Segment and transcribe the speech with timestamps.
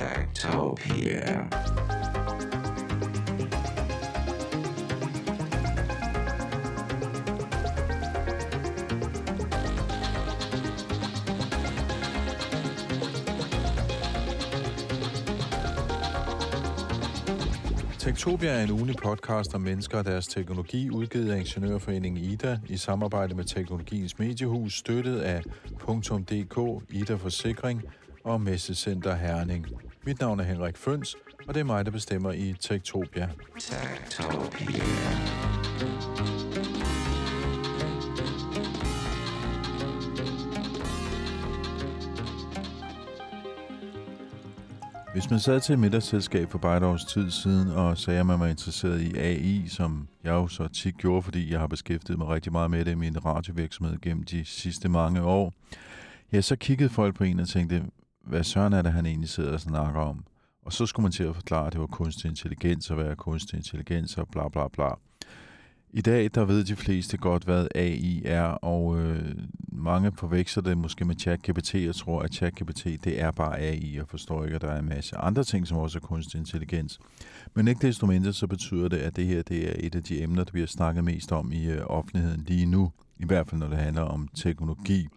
[0.00, 1.46] Techtopia.
[17.98, 22.76] Tektopia er en ugenlig podcast om mennesker og deres teknologi, udgivet af Ingeniørforeningen IDA i
[22.76, 25.42] samarbejde med Teknologiens Mediehus, støttet af
[25.88, 27.82] .dk, IDA Forsikring
[28.24, 29.66] og Messecenter Herning.
[30.06, 31.16] Mit navn er Henrik Føns,
[31.48, 33.28] og det er mig, der bestemmer i Tektopia.
[33.58, 34.84] Tektopia.
[45.12, 48.26] Hvis man sad til et middagsselskab for bare et års tid siden og sagde, at
[48.26, 52.18] man var interesseret i AI, som jeg jo så tit gjorde, fordi jeg har beskæftiget
[52.18, 55.52] mig rigtig meget med det i min radiovirksomhed gennem de sidste mange år,
[56.32, 57.82] ja, så kiggede folk på en og tænkte,
[58.24, 60.24] hvad søren er det, han egentlig sidder og snakker om?
[60.62, 63.14] Og så skulle man til at forklare, at det var kunstig intelligens og hvad er
[63.14, 64.88] kunstig intelligens og bla bla bla.
[65.92, 69.34] I dag, der ved de fleste godt, hvad AI er, og øh,
[69.72, 74.08] mange forveksler det måske med ChatGPT og tror, at ChatGPT det er bare AI, og
[74.08, 76.98] forstår ikke, at der er en masse andre ting, som også er kunstig intelligens.
[77.54, 80.22] Men ikke desto mindre, så betyder det, at det her det er et af de
[80.22, 83.68] emner, der bliver snakket mest om i øh, offentligheden lige nu, i hvert fald når
[83.68, 85.08] det handler om teknologi.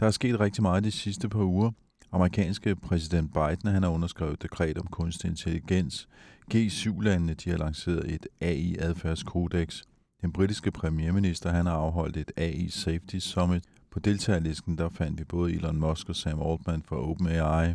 [0.00, 1.70] Der er sket rigtig meget de sidste par uger.
[2.12, 6.08] Amerikanske præsident Biden han har underskrevet et dekret om kunstig intelligens.
[6.54, 9.82] G7-landene de har lanceret et AI-adfærdskodex.
[10.22, 13.64] Den britiske premierminister han har afholdt et AI Safety Summit.
[13.90, 17.74] På deltagerlisten der fandt vi både Elon Musk og Sam Altman fra OpenAI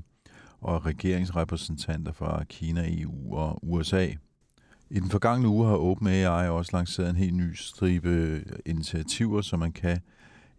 [0.61, 4.07] og regeringsrepræsentanter fra Kina, EU og USA.
[4.89, 9.71] I den forgangne uge har OpenAI også lanceret en helt ny stribe initiativer, som man
[9.71, 9.99] kan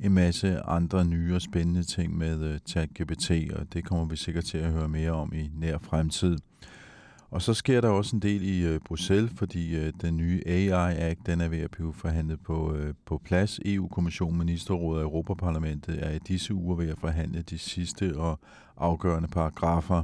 [0.00, 4.44] en masse andre nye og spændende ting med øh, ChatGPT, og det kommer vi sikkert
[4.44, 6.38] til at høre mere om i nær fremtid.
[7.30, 10.96] Og så sker der også en del i øh, Bruxelles, fordi øh, den nye AI
[10.96, 13.60] Act den er ved at blive forhandlet på, på plads.
[13.64, 18.40] EU-kommissionen, Ministerrådet og Europaparlamentet er i disse uger ved at forhandle de sidste og
[18.76, 20.02] afgørende paragrafer.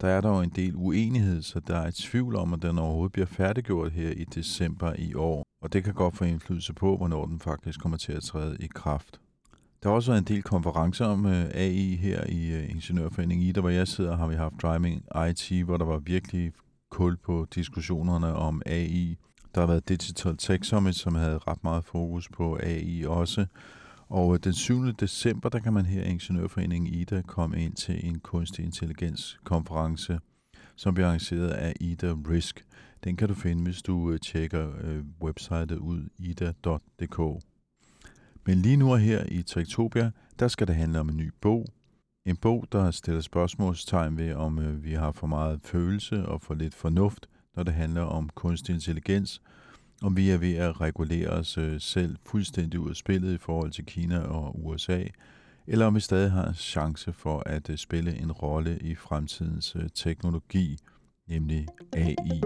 [0.00, 3.12] Der er dog en del uenighed, så der er et tvivl om, at den overhovedet
[3.12, 5.42] bliver færdiggjort her i december i år.
[5.62, 8.66] Og det kan godt få indflydelse på, hvornår den faktisk kommer til at træde i
[8.66, 9.20] kraft.
[9.82, 13.60] Der har også været en del konferencer om øh, AI her i øh, Ingeniørforeningen IDA,
[13.60, 16.52] hvor jeg sidder, har vi haft Driving IT, hvor der var virkelig
[16.90, 19.16] kul på diskussionerne om AI.
[19.54, 23.46] Der har været Digital Tech Summit, som havde ret meget fokus på AI også.
[24.08, 24.92] Og øh, den 7.
[24.92, 30.18] december, der kan man her i Ingeniørforeningen IDA komme ind til en kunstig intelligens konference,
[30.76, 32.64] som bliver arrangeret af IDA Risk.
[33.04, 37.42] Den kan du finde, hvis du øh, tjekker øh, websitet ud, ida.dk.
[38.46, 41.66] Men lige nu og her i Tektopia, der skal det handle om en ny bog.
[42.26, 46.54] En bog, der stiller spørgsmålstegn ved, om øh, vi har for meget følelse og for
[46.54, 49.42] lidt fornuft, når det handler om kunstig intelligens,
[50.02, 53.70] om vi er ved at regulere os øh, selv fuldstændig ud af spillet i forhold
[53.70, 55.04] til Kina og USA,
[55.66, 59.76] eller om vi stadig har en chance for at øh, spille en rolle i fremtidens
[59.94, 60.78] teknologi,
[61.28, 62.40] nemlig AI.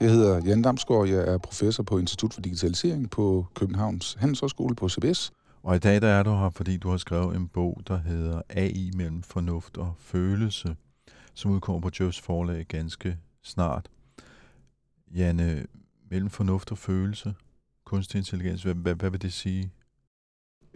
[0.00, 4.88] Jeg hedder Jan Damsgaard, jeg er professor på Institut for Digitalisering på Københavns Handelshøjskole på
[4.88, 5.32] CBS.
[5.62, 8.42] Og i dag der er du her, fordi du har skrevet en bog, der hedder
[8.48, 10.76] AI mellem fornuft og følelse,
[11.34, 13.88] som udkommer på Jøfs forlag ganske snart.
[15.14, 15.66] Janne,
[16.10, 17.34] mellem fornuft og følelse,
[17.84, 19.70] kunstig intelligens, hvad, hvad, hvad vil det sige?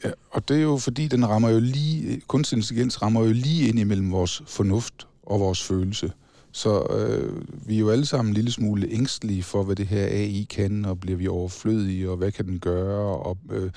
[0.04, 3.68] Ja, og det er jo fordi, den rammer jo lige, kunstig intelligens rammer jo lige
[3.68, 6.12] ind imellem vores fornuft og vores følelse.
[6.52, 10.06] Så øh, vi er jo alle sammen en lille smule ængstelige for, hvad det her
[10.06, 13.70] AI kan, og bliver vi overflødige, og hvad kan den gøre, og øh,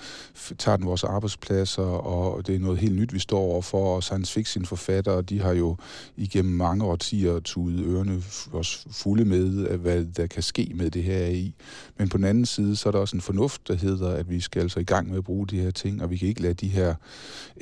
[0.57, 4.33] tager den vores arbejdspladser, og det er noget helt nyt, vi står overfor, og science
[4.33, 5.77] fiction forfattere, de har jo
[6.17, 11.17] igennem mange årtier tudet ørerne også fulde med, hvad der kan ske med det her
[11.17, 11.55] AI.
[11.97, 14.39] Men på den anden side, så er der også en fornuft, der hedder, at vi
[14.39, 16.53] skal altså i gang med at bruge de her ting, og vi kan ikke lade
[16.53, 16.95] de her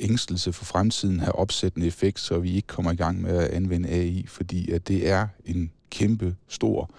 [0.00, 3.88] ængstelse for fremtiden have opsættende effekt, så vi ikke kommer i gang med at anvende
[3.88, 6.90] AI, fordi at det er en kæmpe stor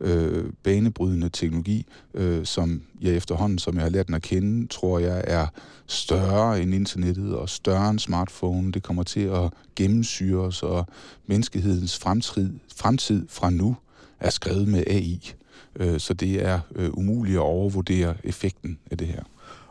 [0.00, 4.98] øh, banebrydende teknologi, øh, som jeg efterhånden, som jeg har lært den at kende, tror
[4.98, 5.46] jeg er
[5.86, 8.72] større end internettet og større end smartphone.
[8.72, 10.86] Det kommer til at gennemsyre os, og
[11.26, 13.76] menneskehedens fremtid, fremtid fra nu
[14.20, 15.32] er skrevet med AI.
[15.76, 19.22] Øh, så det er øh, umuligt at overvurdere effekten af det her.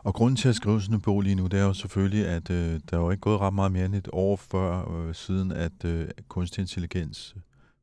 [0.03, 2.49] Og grunden til at skrive sådan en bog lige nu, det er jo selvfølgelig, at
[2.49, 5.51] øh, der er jo ikke gået ret meget mere end et år før øh, siden,
[5.51, 7.35] at øh, kunstig intelligens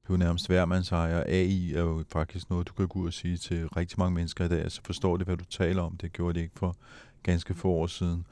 [0.08, 1.22] det er jo nærmest hvermandsejer.
[1.26, 4.44] AI er jo faktisk noget, du kan gå ud og sige til rigtig mange mennesker
[4.44, 5.96] i dag, så forstår det, hvad du taler om.
[5.96, 6.76] Det gjorde det ikke for
[7.22, 8.26] ganske få år siden.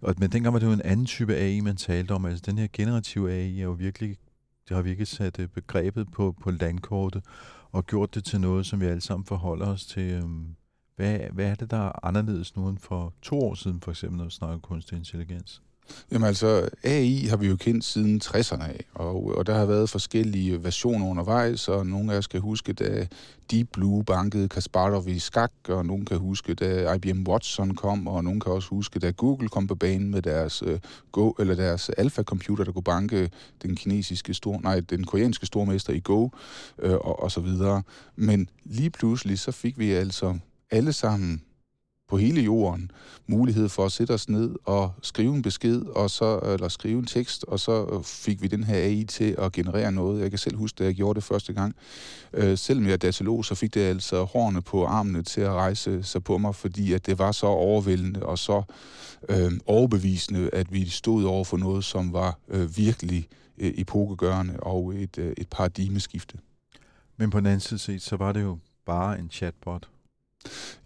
[0.00, 2.26] Og, men dengang var det jo en anden type AI, man talte om.
[2.26, 4.18] Altså den her generative AI er jo virkelig,
[4.68, 7.24] det har virkelig sat øh, begrebet på, på landkortet
[7.72, 10.10] og gjort det til noget, som vi alle sammen forholder os til.
[10.12, 10.56] Øhm,
[10.96, 14.18] hvad, hvad er det, der er anderledes nu end for to år siden, for eksempel,
[14.18, 15.62] når vi snakker kunstig intelligens?
[16.12, 19.90] Jamen altså, AI har vi jo kendt siden 60'erne af, og, og der har været
[19.90, 23.06] forskellige versioner undervejs, og nogle af os kan huske, da
[23.50, 28.24] Deep Blue bankede Kasparov i skak, og nogle kan huske, da IBM Watson kom, og
[28.24, 30.78] nogle kan også huske, da Google kom på banen med deres, uh,
[31.12, 33.30] Go, eller deres alfa-computer, der kunne banke
[33.62, 36.30] den kinesiske stor, nej, den koreanske stormester i Go, uh,
[36.78, 37.82] og, og så videre.
[38.16, 40.38] Men lige pludselig, så fik vi altså
[40.70, 41.42] alle sammen
[42.10, 42.90] på hele jorden
[43.26, 47.06] mulighed for at sætte os ned og skrive en besked, og så, eller skrive en
[47.06, 50.20] tekst, og så øh, fik vi den her AI til at generere noget.
[50.20, 51.74] Jeg kan selv huske, da jeg gjorde det første gang.
[52.32, 56.02] Øh, selvom jeg er datalog, så fik det altså hårene på armene til at rejse
[56.02, 58.62] sig på mig, fordi at det var så overvældende og så
[59.28, 63.28] øh, overbevisende, at vi stod over for noget, som var øh, virkelig
[63.58, 66.38] øh, epokegørende og et, øh, et paradigmeskifte.
[67.16, 69.88] Men på den anden side set, så var det jo bare en chatbot.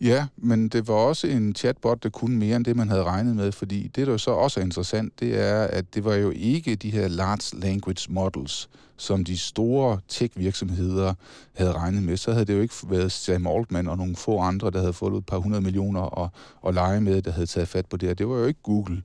[0.01, 3.37] Ja, men det var også en chatbot, der kunne mere end det, man havde regnet
[3.37, 6.75] med, fordi det, der så også er interessant, det er, at det var jo ikke
[6.75, 11.15] de her large language models, som de store tech-virksomheder
[11.55, 14.71] havde regnet med, så havde det jo ikke været Sam Altman og nogle få andre,
[14.71, 16.29] der havde fået et par hundrede millioner og,
[16.61, 18.15] og lege med, der havde taget fat på det her.
[18.15, 19.03] Det var jo ikke Google,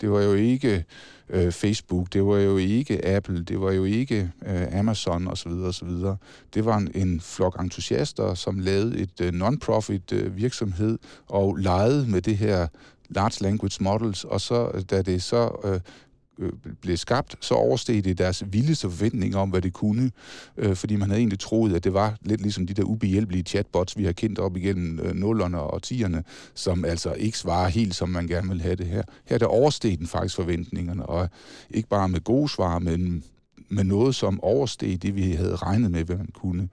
[0.00, 0.84] det var jo ikke
[1.28, 5.50] øh, Facebook, det var jo ikke Apple, det var jo ikke øh, Amazon osv.
[5.50, 5.90] osv.
[6.54, 10.98] Det var en, en flok entusiaster, som lavede et øh, non-profit øh, virksomhed
[11.28, 12.66] og legede med det her
[13.08, 15.80] large language models, og så øh, da det så øh,
[16.38, 20.10] øh, blev skabt, så oversteg det deres vildeste forventninger om, hvad det kunne,
[20.56, 23.98] øh, fordi man havde egentlig troet, at det var lidt ligesom de der ubehjælpelige chatbots,
[23.98, 26.24] vi har kendt op igennem øh, nullerne og tierne,
[26.54, 29.02] som altså ikke svarer helt, som man gerne vil have det her.
[29.24, 31.28] Her der oversteg den faktisk forventningerne, og
[31.70, 33.24] ikke bare med gode svar, men
[33.72, 36.68] med noget, som oversteg det, vi havde regnet med, hvad man kunne.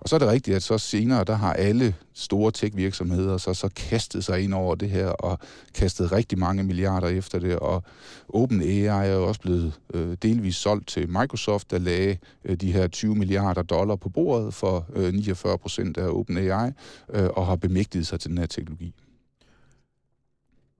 [0.00, 3.68] Og så er det rigtigt, at så senere, der har alle store tech-virksomheder så, så
[3.76, 5.38] kastet sig ind over det her, og
[5.74, 7.82] kastet rigtig mange milliarder efter det, og
[8.28, 12.88] OpenAI er jo også blevet øh, delvis solgt til Microsoft, der lagde øh, de her
[12.88, 16.70] 20 milliarder dollar på bordet for øh, 49 procent af OpenAI,
[17.14, 18.94] øh, og har bemægtiget sig til den her teknologi.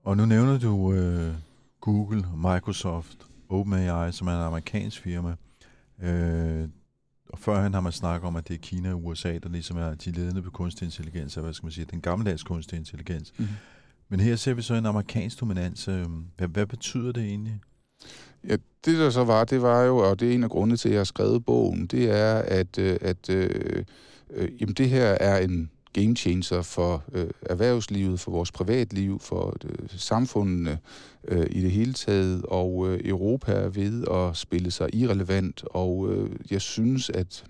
[0.05, 1.35] Og nu nævner du øh,
[1.81, 3.17] Google, Microsoft,
[3.49, 5.35] OpenAI, som er en amerikansk firma.
[6.03, 6.69] Øh,
[7.29, 9.95] og førhen har man snakket om, at det er Kina og USA, der ligesom er
[9.95, 13.33] de ledende på kunstig intelligens, og hvad skal man sige, den gammeldags kunstig intelligens.
[13.39, 13.55] Mm-hmm.
[14.09, 15.89] Men her ser vi så en amerikansk dominans.
[15.89, 17.61] Øhm, hvad, hvad betyder det egentlig?
[18.49, 20.89] Ja, det der så var, det var jo, og det er en af grundene til,
[20.89, 23.85] at jeg har skrevet bogen, det er, at, øh, at øh,
[24.31, 29.57] øh, jamen det her er en game changer for øh, erhvervslivet, for vores privatliv, for
[29.65, 30.79] øh, samfundene
[31.29, 36.13] øh, i det hele taget, og øh, Europa er ved at spille sig irrelevant, og
[36.13, 37.45] øh, jeg synes, at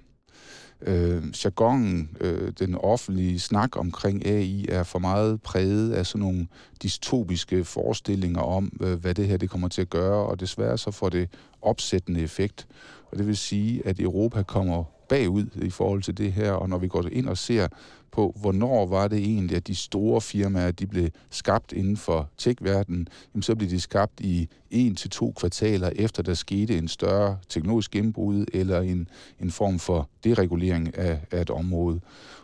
[0.82, 6.46] øh, jargonen, øh, den offentlige snak omkring AI, er for meget præget af sådan nogle
[6.82, 10.90] dystopiske forestillinger om, øh, hvad det her det kommer til at gøre, og desværre så
[10.90, 11.28] får det
[11.62, 12.66] opsættende effekt.
[13.12, 16.78] Og det vil sige, at Europa kommer bagud i forhold til det her, og når
[16.78, 17.68] vi går ind og ser
[18.12, 23.08] på, hvornår var det egentlig, at de store firmaer, de blev skabt inden for tech-verdenen,
[23.34, 27.38] jamen så blev de skabt i en til to kvartaler efter, der skete en større
[27.48, 29.08] teknologisk gennembrud eller en,
[29.40, 32.00] en form for deregulering af, af et område.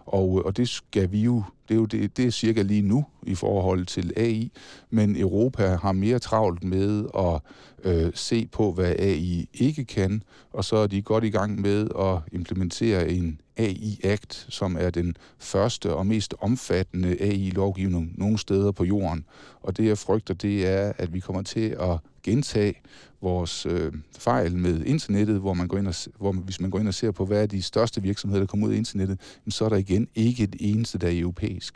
[0.07, 3.05] Og, og det skal vi jo, det er jo det, det er cirka lige nu
[3.23, 4.53] i forhold til AI,
[4.91, 7.41] men Europa har mere travlt med at
[7.85, 11.89] øh, se på, hvad AI ikke kan, og så er de godt i gang med
[11.99, 18.73] at implementere en AI Act, som er den første og mest omfattende AI-lovgivning nogen steder
[18.73, 19.25] på jorden.
[19.63, 22.75] Og det jeg frygter, det er, at vi kommer til at gentage
[23.21, 26.79] vores øh, fejl med internettet, hvor man går ind og, hvor man, hvis man går
[26.79, 29.65] ind og ser på, hvad er de største virksomheder, der kommer ud af internettet, så
[29.65, 31.75] er der igen ikke et eneste, der er europæisk.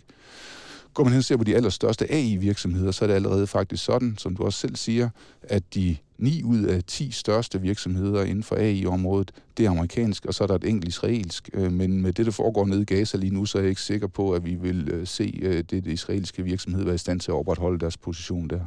[0.94, 4.14] Går man hen og ser på de allerstørste AI-virksomheder, så er det allerede faktisk sådan,
[4.18, 5.08] som du også selv siger,
[5.42, 10.34] at de 9 ud af 10 største virksomheder inden for AI-området, det er amerikansk, og
[10.34, 11.50] så er der et enkelt israelsk.
[11.52, 13.82] Øh, men med det, der foregår nede i Gaza lige nu, så er jeg ikke
[13.82, 17.20] sikker på, at vi vil øh, se øh, det, det israelske virksomhed være i stand
[17.20, 18.60] til at opretholde deres position der.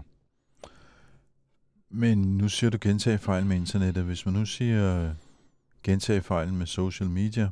[1.90, 4.04] Men nu siger du gentage fejl med internettet.
[4.04, 5.14] Hvis man nu siger
[5.84, 7.50] gentage fejl med social media,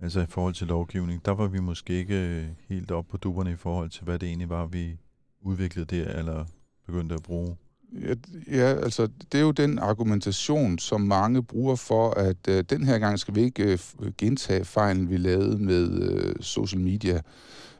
[0.00, 3.52] altså i forhold til lovgivning, der var vi måske ikke øh, helt op på duberne
[3.52, 4.96] i forhold til, hvad det egentlig var, vi
[5.42, 6.44] udviklede der, eller
[6.86, 7.56] begyndte at bruge.
[7.92, 8.14] Ja,
[8.50, 12.98] ja, altså det er jo den argumentation, som mange bruger for, at øh, den her
[12.98, 17.20] gang skal vi ikke øh, gentage fejlen, vi lavede med øh, social media,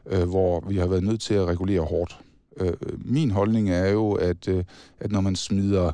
[0.05, 2.19] øh, hvor vi har været nødt til at regulere hårdt.
[2.57, 4.63] Øh, øh min holdning er jo, at, øh,
[4.99, 5.91] at når man smider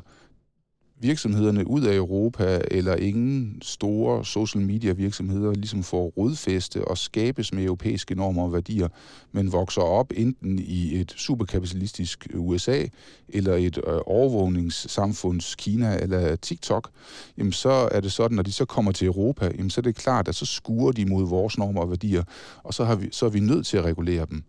[1.00, 7.52] virksomhederne ud af Europa, eller ingen store social media virksomheder ligesom får rodfæste og skabes
[7.52, 8.88] med europæiske normer og værdier,
[9.32, 12.84] men vokser op enten i et superkapitalistisk USA,
[13.28, 16.90] eller et øh, overvågningssamfunds Kina eller TikTok,
[17.38, 19.96] jamen så er det sådan, når de så kommer til Europa, jamen så er det
[19.96, 22.22] klart, at så skuer de mod vores normer og værdier,
[22.62, 24.44] og så, har vi, så er vi nødt til at regulere dem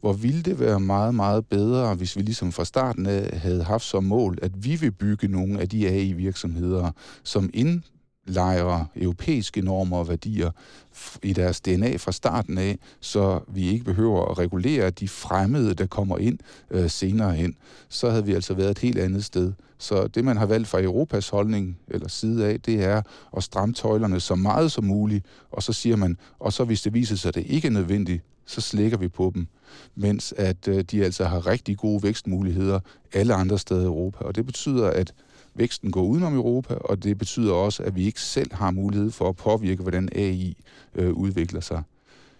[0.00, 3.84] hvor ville det være meget, meget bedre, hvis vi ligesom fra starten af havde haft
[3.84, 6.90] som mål, at vi vil bygge nogle af de AI-virksomheder,
[7.24, 7.50] som
[8.28, 10.50] indlejrer europæiske normer og værdier
[11.22, 15.86] i deres DNA fra starten af, så vi ikke behøver at regulere de fremmede, der
[15.86, 16.38] kommer ind
[16.70, 17.56] øh, senere hen.
[17.88, 19.52] Så havde vi altså været et helt andet sted.
[19.78, 23.02] Så det, man har valgt fra Europas holdning eller side af, det er
[23.36, 26.94] at stramme tøjlerne så meget som muligt, og så siger man, og så hvis det
[26.94, 29.46] viser sig, at det ikke er nødvendigt, så slækker vi på dem.
[29.94, 32.80] Mens at øh, de altså har rigtig gode vækstmuligheder
[33.12, 34.24] alle andre steder i Europa.
[34.24, 35.12] Og det betyder, at
[35.58, 39.28] væksten går udenom Europa, og det betyder også, at vi ikke selv har mulighed for
[39.28, 40.56] at påvirke, hvordan AI
[40.94, 41.82] øh, udvikler sig.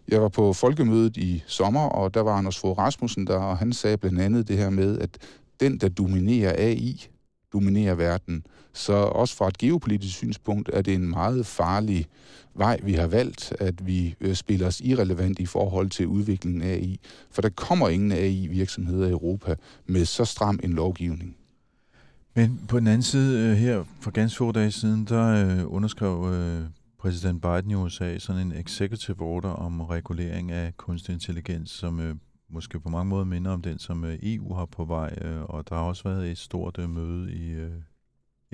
[0.09, 3.73] Jeg var på folkemødet i sommer, og der var Anders Fogh Rasmussen der, og han
[3.73, 5.19] sagde blandt andet det her med, at
[5.61, 7.09] den, der dominerer AI,
[7.53, 8.47] dominerer verden.
[8.73, 12.07] Så også fra et geopolitisk synspunkt er det en meget farlig
[12.55, 16.73] vej, vi har valgt, at vi øh, spiller os irrelevant i forhold til udviklingen af
[16.73, 17.01] AI.
[17.31, 19.55] For der kommer ingen AI-virksomheder i Europa
[19.87, 21.38] med så stram en lovgivning.
[22.39, 26.33] Men på den anden side, øh, her for ganske få dage siden, der øh, underskrev
[26.33, 26.65] øh,
[26.99, 32.81] præsident Biden i USA sådan en executive order om regulering af kunstig intelligens, som måske
[32.81, 35.19] på mange måder minder om den, som EU har på vej.
[35.49, 37.69] Og der har også været et stort møde i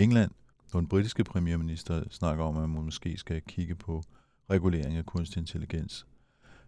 [0.03, 0.31] England,
[0.71, 4.03] hvor den britiske premierminister snakker om, at man måske skal kigge på
[4.50, 6.07] regulering af kunstig intelligens.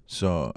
[0.06, 0.52] Så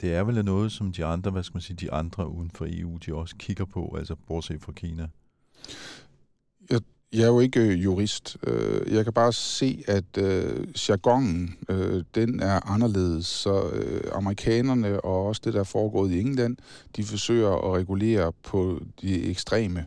[0.00, 2.66] det er vel noget, som de andre, hvad skal man sige, de andre uden for
[2.68, 5.08] EU, de også kigger på, altså bortset fra Kina.
[6.70, 6.80] Jeg,
[7.12, 8.36] jeg er jo ikke øh, jurist.
[8.46, 13.26] Øh, jeg kan bare se, at øh, jargonen, øh, den er anderledes.
[13.26, 16.56] Så øh, amerikanerne og også det, der er foregået i England,
[16.96, 19.86] de forsøger at regulere på de ekstreme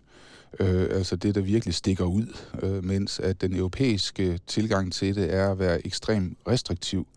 [0.59, 5.33] øh, altså det, der virkelig stikker ud, øh, mens at den europæiske tilgang til det
[5.33, 7.07] er at være ekstremt restriktiv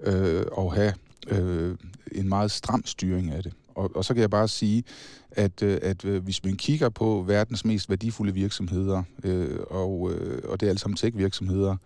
[0.00, 0.94] øh, og have
[1.28, 1.76] øh,
[2.12, 3.52] en meget stram styring af det.
[3.74, 4.84] Og, og så kan jeg bare sige,
[5.30, 10.42] at, øh, at øh, hvis man kigger på verdens mest værdifulde virksomheder, øh, og, øh,
[10.48, 11.76] og det er alle sammen tech-virksomheder,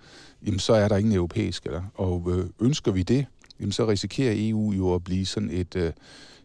[0.46, 1.82] jamen så er der ingen europæiske der.
[1.94, 3.26] Og øh, ønsker vi det,
[3.60, 5.76] jamen så risikerer EU jo at blive sådan et...
[5.76, 5.92] Øh,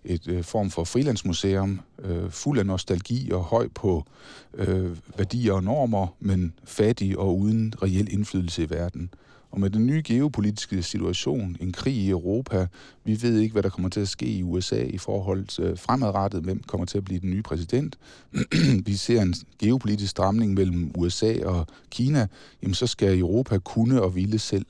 [0.05, 4.05] et øh, form for frilandsmuseum, øh, fuld af nostalgi og høj på
[4.53, 9.09] øh, værdier og normer, men fattig og uden reel indflydelse i verden.
[9.53, 12.67] Og med den nye geopolitiske situation, en krig i Europa,
[13.03, 15.77] vi ved ikke, hvad der kommer til at ske i USA i forhold til øh,
[15.77, 17.97] fremadrettet, hvem kommer til at blive den nye præsident.
[18.87, 22.27] vi ser en geopolitisk stramning mellem USA og Kina,
[22.61, 24.65] jamen så skal Europa kunne og ville selv.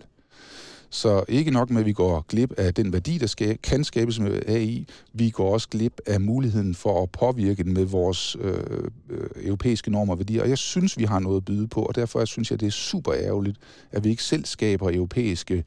[0.94, 4.20] Så ikke nok med, at vi går glip af den værdi, der skal, kan skabes
[4.20, 8.54] med AI, vi går også glip af muligheden for at påvirke den med vores øh,
[9.10, 10.42] øh, europæiske normer og værdier.
[10.42, 12.72] Og jeg synes, vi har noget at byde på, og derfor synes jeg, det er
[12.72, 13.58] super ærgerligt,
[13.92, 15.64] at vi ikke selv skaber europæiske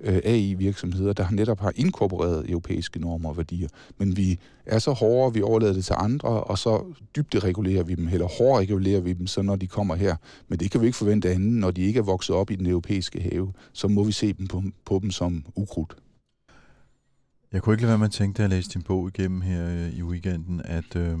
[0.00, 3.68] øh, AI-virksomheder, der netop har inkorporeret europæiske normer og værdier.
[3.98, 6.84] Men vi er så hårde, vi overlader det til andre, og så
[7.16, 10.16] dybde regulerer vi dem, eller hårdt regulerer vi dem, så når de kommer her.
[10.48, 12.66] Men det kan vi ikke forvente andet, når de ikke er vokset op i den
[12.66, 13.52] europæiske have.
[13.72, 15.96] Så må vi se dem på, på dem som ukrudt.
[17.52, 19.68] Jeg kunne ikke lade være med at tænke, da jeg læste din bog igennem her
[19.68, 21.18] øh, i weekenden, at øh,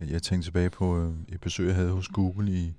[0.00, 2.72] jeg tænkte tilbage på øh, et besøg, jeg havde hos Google i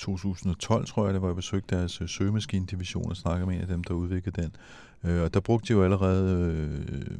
[0.00, 3.66] 2012, tror jeg, det var jeg besøgte deres øh, søgemaskine-division og snakkede med en af
[3.66, 4.52] dem, der udviklede den.
[5.04, 7.18] Øh, og der brugte de jo allerede øh,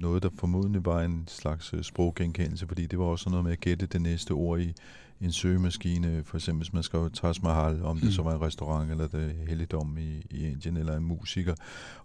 [0.00, 3.60] noget, der formodentlig var en slags øh, sproggenkendelse, fordi det var også noget med at
[3.60, 4.74] gætte det næste ord i
[5.20, 6.22] en søgemaskine.
[6.24, 8.10] For eksempel, hvis man skrev Taj Mahal, om det mm.
[8.10, 11.54] så var en restaurant, eller det helligdom i, i Indien, eller en musiker.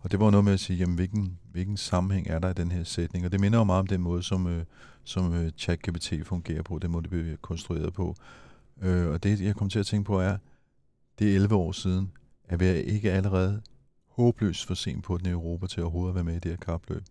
[0.02, 2.72] Og det var noget med at sige, jamen, hvilken, hvilken sammenhæng er der i den
[2.72, 3.26] her sætning?
[3.26, 4.64] Og det minder jo meget om den måde, som, øh,
[5.04, 8.16] som øh, ChatGPT fungerer på, den måde, det bliver konstrueret på.
[8.82, 10.38] Øh, og det, jeg kom til at tænke på, er,
[11.20, 12.12] det er 11 år siden,
[12.48, 13.62] at vi ikke allerede
[14.08, 16.58] håbløst for sent på den i Europa til overhovedet at være med i det her
[16.58, 17.04] kapløb.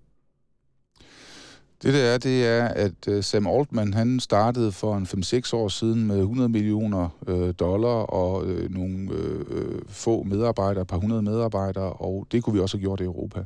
[1.83, 5.69] Det der er, det er, at øh, Sam Altman, han startede for en 5-6 år
[5.69, 10.97] siden med 100 millioner øh, dollar og øh, nogle øh, øh, få medarbejdere, et par
[10.97, 13.45] hundrede medarbejdere, og det kunne vi også have gjort i Europa.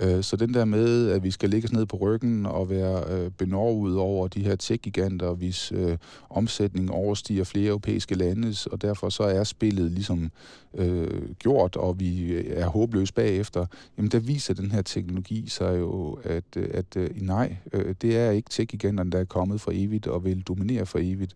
[0.00, 3.04] Øh, så den der med, at vi skal ligge os ned på ryggen og være
[3.10, 5.96] øh, benovet over de her tech-giganter, hvis øh,
[6.30, 10.30] omsætning overstiger flere europæiske landes, og derfor så er spillet ligesom
[10.76, 13.66] øh, gjort, og vi er håbløse bagefter,
[13.96, 18.30] jamen der viser den her teknologi sig jo, at, at, øh, nej, øh, det er
[18.30, 21.34] ikke tech-giganterne, der er kommet for evigt og vil dominere for evigt.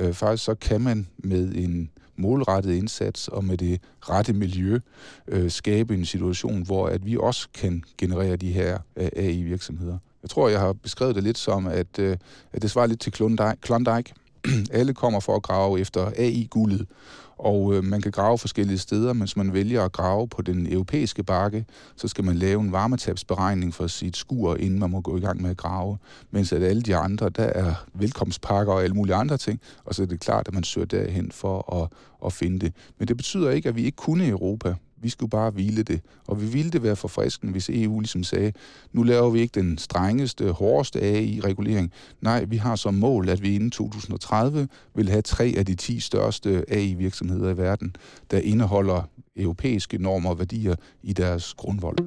[0.00, 4.78] Øh, faktisk så kan man med en målrettet indsats og med det rette miljø
[5.28, 9.98] øh, skabe en situation, hvor at vi også kan generere de her øh, AI-virksomheder.
[10.22, 12.16] Jeg tror, jeg har beskrevet det lidt som, at, øh,
[12.52, 13.56] at det svarer lidt til Klondike.
[13.60, 14.14] Klondike.
[14.70, 16.86] Alle kommer for at grave efter AI-guldet,
[17.38, 20.72] og øh, man kan grave forskellige steder, men hvis man vælger at grave på den
[20.72, 21.64] europæiske bakke,
[21.96, 25.42] så skal man lave en varmetabsberegning for sit skur, inden man må gå i gang
[25.42, 25.98] med at grave.
[26.30, 30.02] Mens at alle de andre, der er velkomstpakker og alle mulige andre ting, og så
[30.02, 31.88] er det klart, at man søger derhen for at,
[32.26, 32.72] at finde det.
[32.98, 34.74] Men det betyder ikke, at vi ikke kunne i Europa.
[35.00, 36.00] Vi skulle bare hvile det.
[36.26, 38.52] Og vi ville det være forfriskende, hvis EU ligesom sagde,
[38.92, 41.92] nu laver vi ikke den strengeste, hårdeste AI-regulering.
[42.20, 46.00] Nej, vi har som mål, at vi inden 2030 vil have tre af de 10
[46.00, 47.96] største AI-virksomheder i verden,
[48.30, 49.02] der indeholder
[49.36, 51.98] europæiske normer og værdier i deres grundvold.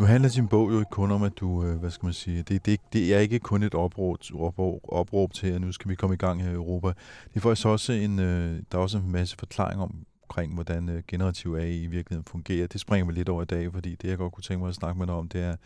[0.00, 2.42] Nu handler din bog jo ikke kun om, at du, øh, hvad skal man sige,
[2.42, 5.94] det, det, det er ikke kun et opråb, opråb, opråb til, at nu skal vi
[5.94, 6.88] komme i gang her i Europa.
[7.28, 10.88] Det er faktisk også en, øh, der er også en masse forklaring om, omkring, hvordan
[10.88, 12.66] øh, generativ AI i virkeligheden fungerer.
[12.66, 14.74] Det springer vi lidt over i dag, fordi det, jeg godt kunne tænke mig at
[14.74, 15.56] snakke med dig om, det er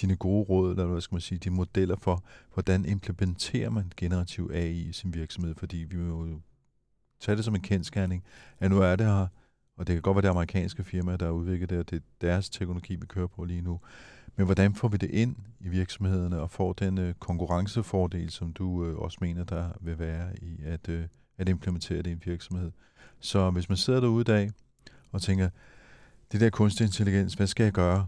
[0.00, 4.50] dine gode råd, eller hvad skal man sige, de modeller for, hvordan implementerer man generativ
[4.54, 6.40] AI i sin virksomhed, fordi vi må jo
[7.20, 8.24] tage det som en kendskærning,
[8.60, 9.26] at nu er det her,
[9.78, 12.00] og det kan godt være det amerikanske firma, der har udviklet det, og det er
[12.20, 13.80] deres teknologi, vi kører på lige nu.
[14.36, 18.84] Men hvordan får vi det ind i virksomhederne og får den øh, konkurrencefordel, som du
[18.84, 21.04] øh, også mener, der vil være i at, øh,
[21.38, 22.70] at implementere det i en virksomhed?
[23.20, 24.50] Så hvis man sidder derude i dag
[25.12, 25.48] og tænker,
[26.32, 28.06] det der kunstig intelligens, hvad skal jeg gøre?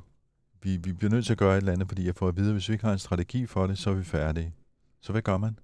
[0.62, 2.48] Vi, vi bliver nødt til at gøre et eller andet, fordi jeg får at vide,
[2.48, 4.54] at hvis vi ikke har en strategi for det, så er vi færdige.
[5.00, 5.58] Så hvad gør man?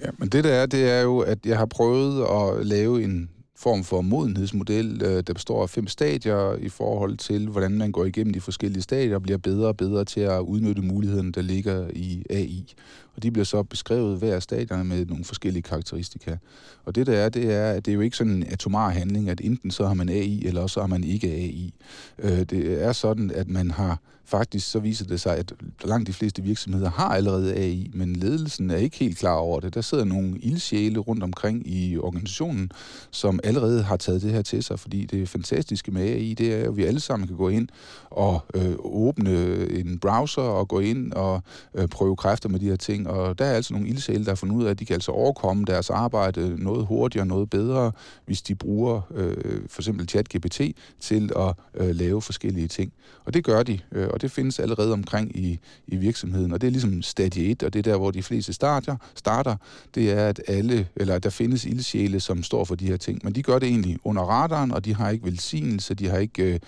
[0.00, 3.30] Ja, men det der er, det er jo, at jeg har prøvet at lave en
[3.56, 8.04] form for modenhedsmodel, øh, der består af fem stadier i forhold til, hvordan man går
[8.04, 11.88] igennem de forskellige stadier og bliver bedre og bedre til at udnytte muligheden, der ligger
[11.92, 12.74] i AI.
[13.16, 16.36] Og de bliver så beskrevet hver af stadierne med nogle forskellige karakteristika.
[16.84, 19.30] Og det der er, det er, at det er jo ikke sådan en atomar handling,
[19.30, 21.74] at enten så har man AI, eller så har man ikke AI.
[22.18, 25.52] Øh, det er sådan, at man har faktisk så viser det sig, at
[25.84, 29.74] langt de fleste virksomheder har allerede AI, men ledelsen er ikke helt klar over det.
[29.74, 32.70] Der sidder nogle ildsjæle rundt omkring i organisationen,
[33.10, 36.68] som allerede har taget det her til sig, fordi det fantastiske med AI, det er,
[36.68, 37.68] at vi alle sammen kan gå ind
[38.10, 41.42] og øh, åbne en browser og gå ind og
[41.74, 43.05] øh, prøve kræfter med de her ting.
[43.06, 45.12] Og der er altså nogle ildsjæle, der har fundet ud af, at de kan altså
[45.12, 47.92] overkomme deres arbejde noget hurtigere, noget bedre,
[48.24, 50.60] hvis de bruger øh, for eksempel ChatGPT
[51.00, 52.92] til at øh, lave forskellige ting.
[53.24, 56.52] Og det gør de, øh, og det findes allerede omkring i, i virksomheden.
[56.52, 59.56] Og det er ligesom stadie 1, og det er der, hvor de fleste starter, starter.
[59.94, 63.20] Det er, at alle, eller der findes ildsjæle, som står for de her ting.
[63.24, 66.60] Men de gør det egentlig under radaren, og de har ikke velsignelse, de har ikke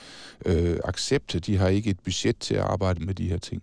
[0.46, 3.62] øh, øh accept, de har ikke et budget til at arbejde med de her ting.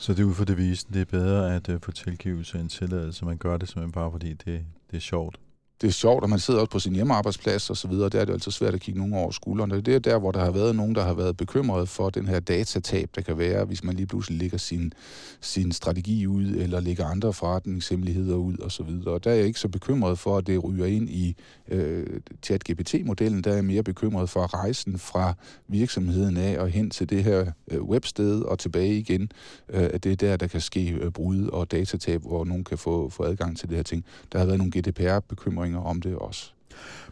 [0.00, 3.24] Så det er ud fra devisen, det er bedre at uh, få tilgivelse end tilladelse.
[3.24, 5.40] Man gør det simpelthen bare, fordi det, det er sjovt
[5.80, 8.24] det er sjovt, at man sidder også på sin hjemmearbejdsplads og så videre, der er
[8.24, 9.70] det altid svært at kigge nogen over skulderen.
[9.70, 12.40] Det er der, hvor der har været nogen, der har været bekymret for den her
[12.40, 14.92] datatab, der kan være, hvis man lige pludselig lægger sin,
[15.40, 19.14] sin strategi ud, eller lægger andre forretningshemmeligheder ud og så videre.
[19.14, 21.36] Og der er jeg ikke så bekymret for, at det ryger ind i
[21.68, 22.06] øh,
[22.46, 23.42] chat-GPT-modellen.
[23.42, 25.34] Der er jeg mere bekymret for rejsen fra
[25.68, 29.32] virksomheden af og hen til det her øh, websted og tilbage igen.
[29.68, 32.78] Øh, at det er der, der kan ske øh, brud og datatab, hvor nogen kan
[32.78, 34.04] få, få adgang til det her ting.
[34.32, 36.52] Der har været nogle GDPR-bekymringer bekymringer om det også.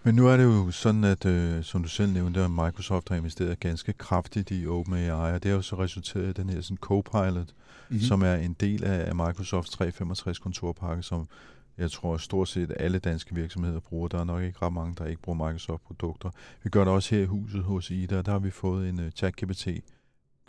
[0.05, 3.16] Men nu er det jo sådan, at øh, som du selv nævnte, at Microsoft har
[3.16, 6.77] investeret ganske kraftigt i OpenAI, og det har jo så resulteret i den her sådan
[6.77, 8.01] Copilot, mm-hmm.
[8.01, 11.29] som er en del af, Microsofts 365 kontorpakke, som
[11.79, 14.09] jeg tror stort set alle danske virksomheder bruger.
[14.09, 16.31] Der er nok ikke ret mange, der ikke bruger Microsoft-produkter.
[16.62, 19.11] Vi gør det også her i huset hos Ida, der har vi fået en uh,
[19.11, 19.68] ChatGPT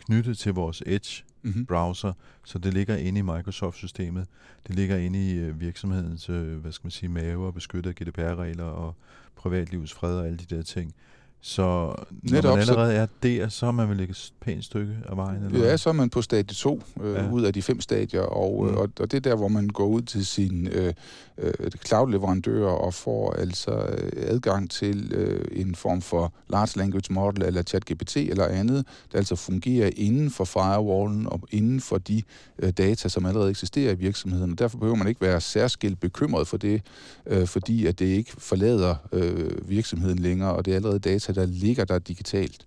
[0.06, 1.66] knyttet til vores Edge mm-hmm.
[1.66, 2.12] browser,
[2.44, 4.26] så det ligger inde i Microsoft-systemet.
[4.66, 8.64] Det ligger inde i øh, virksomhedens, øh, hvad skal man sige, mave og beskyttet GDPR-regler
[8.64, 8.94] og
[9.36, 10.94] privatlivets fred og alle de der ting.
[11.42, 14.92] Så når Netop, man så- allerede er der, så er man vel et pænt stykke
[15.08, 15.44] af vejen?
[15.44, 15.66] Eller?
[15.66, 17.30] Ja, så er man på stadie 2 øh, Ja.
[17.30, 18.70] ud af de fem stadier, og, Mm.
[18.70, 18.76] mm.
[18.76, 20.92] og, og det er der, hvor man går ud til sin øh,
[21.38, 21.52] øh,
[21.86, 27.62] cloud-leverandør og får altså øh, adgang til øh, en form for large language model eller
[27.62, 32.22] ChatGPT eller andet, der altså fungerer inden for firewallen og inden for de
[32.58, 34.52] øh, data, som allerede eksisterer i virksomheden.
[34.52, 36.82] Og derfor behøver man ikke være særskilt bekymret for det,
[37.26, 41.46] øh, fordi at det ikke forlader øh, virksomheden længere, og det er allerede data, der
[41.46, 42.66] ligger der digitalt.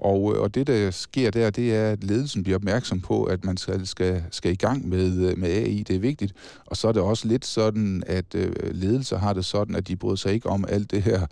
[0.00, 3.44] Og, øh, og det, der sker der, det er, at ledelsen bliver opmærksom på, at
[3.44, 5.82] man skal, skal, skal i gang med, øh, med AI.
[5.88, 6.32] Det er vigtigt.
[6.66, 9.96] Og så er det også lidt sådan, at øh, ledelser har det sådan, at de
[9.96, 11.26] bryder sig ikke om alt det her,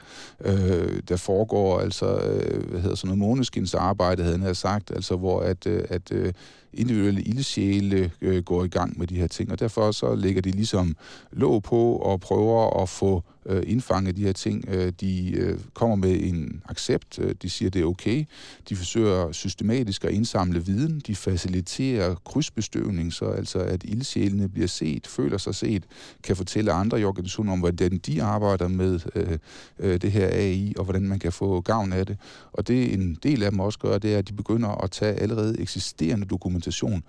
[0.45, 1.81] øh, der foregår.
[1.81, 4.91] Altså, øh, hvad hedder sådan noget, måneskins arbejde, havde han sagt.
[4.91, 6.33] Altså, hvor at, øh, at øh,
[6.73, 9.53] individuelle ildsjæle øh, går i gang med de her ting.
[9.53, 10.97] Og derfor så lægger de ligesom
[11.33, 14.65] låg på og prøver at få øh, indfange de her ting.
[14.69, 17.19] Øh, de øh, kommer med en accept.
[17.19, 18.25] Øh, de siger, det er okay.
[18.69, 21.03] De forsøger systematisk at indsamle viden.
[21.07, 25.85] De faciliterer krydsbestøvning, så altså at ildsjælene bliver set, føler sig set,
[26.23, 29.39] kan fortælle andre i organisationen om, hvordan de arbejder med øh,
[29.79, 32.17] øh, det her AI, og hvordan man kan få gavn af det.
[32.53, 35.15] Og det en del af dem også gør, det er, at de begynder at tage
[35.15, 37.03] allerede eksisterende dokumentation,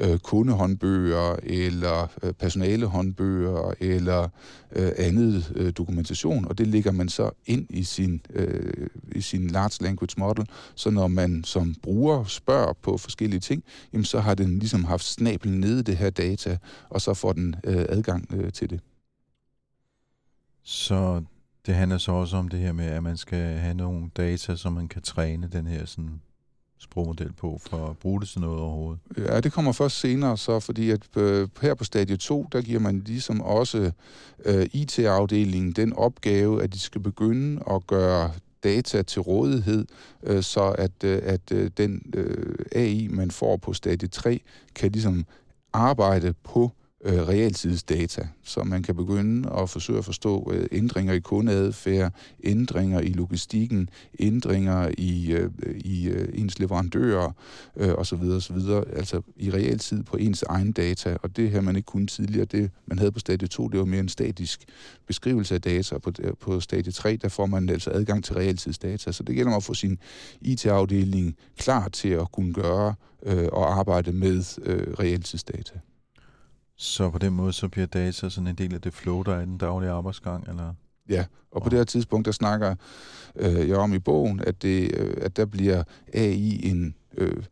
[0.00, 4.28] øh, kundehåndbøger, eller øh, personalehåndbøger, eller
[4.76, 9.46] øh, andet øh, dokumentation, og det ligger man så ind i sin, øh, i sin
[9.46, 14.34] large language model, så når man som bruger spørger på forskellige ting, jamen så har
[14.34, 16.58] den ligesom haft snablen nede i det her data,
[16.90, 18.80] og så får den øh, adgang øh, til det.
[20.62, 21.22] Så
[21.66, 24.72] det handler så også om det her med, at man skal have nogle data, som
[24.72, 26.20] man kan træne den her sådan,
[26.80, 29.00] sprogmodel på, for at bruge det til noget overhovedet.
[29.16, 32.80] Ja, det kommer først senere så, fordi at øh, her på stadie 2, der giver
[32.80, 33.90] man ligesom også
[34.44, 38.32] øh, IT-afdelingen den opgave, at de skal begynde at gøre
[38.64, 39.86] data til rådighed,
[40.22, 44.40] øh, så at, øh, at øh, den øh, AI, man får på stadie 3,
[44.74, 45.24] kan ligesom
[45.72, 46.70] arbejde på
[47.04, 52.12] øh, realtidsdata, så man kan begynde at forsøge at forstå øh, ændringer i kundeadfærd,
[52.44, 57.32] ændringer i logistikken, ændringer i, øh, i øh, ens leverandører
[57.76, 58.22] øh, osv.
[58.22, 58.56] osv.
[58.96, 62.44] Altså i realtid på ens egen data, og det her man ikke kunne tidligere.
[62.44, 64.64] Det man havde på stadie 2, det var mere en statisk
[65.06, 68.34] beskrivelse af data, og på, øh, på stadie 3, der får man altså adgang til
[68.34, 69.98] realtidsdata, så det gælder om at få sin
[70.40, 75.80] IT-afdeling klar til at kunne gøre øh, og arbejde med øh, realtidsdata.
[76.82, 79.40] Så på den måde, så bliver data sådan en del af det flow, der er
[79.40, 80.74] i den daglige arbejdsgang, eller?
[81.08, 82.74] Ja, og på det her tidspunkt, der snakker
[83.36, 87.42] øh, jeg om i bogen, at, det, øh, at der bliver AI en øh,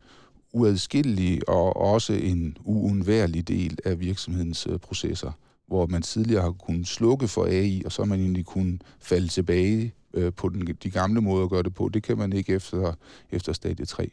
[0.53, 5.31] uadskillelig og også en uundværlig del af virksomhedens øh, processer,
[5.67, 9.93] hvor man tidligere har kunnet slukke for AI, og så man egentlig kunnet falde tilbage
[10.13, 11.89] øh, på den, de gamle måder at gøre det på.
[11.93, 12.93] Det kan man ikke efter,
[13.31, 14.11] efter stadie 3.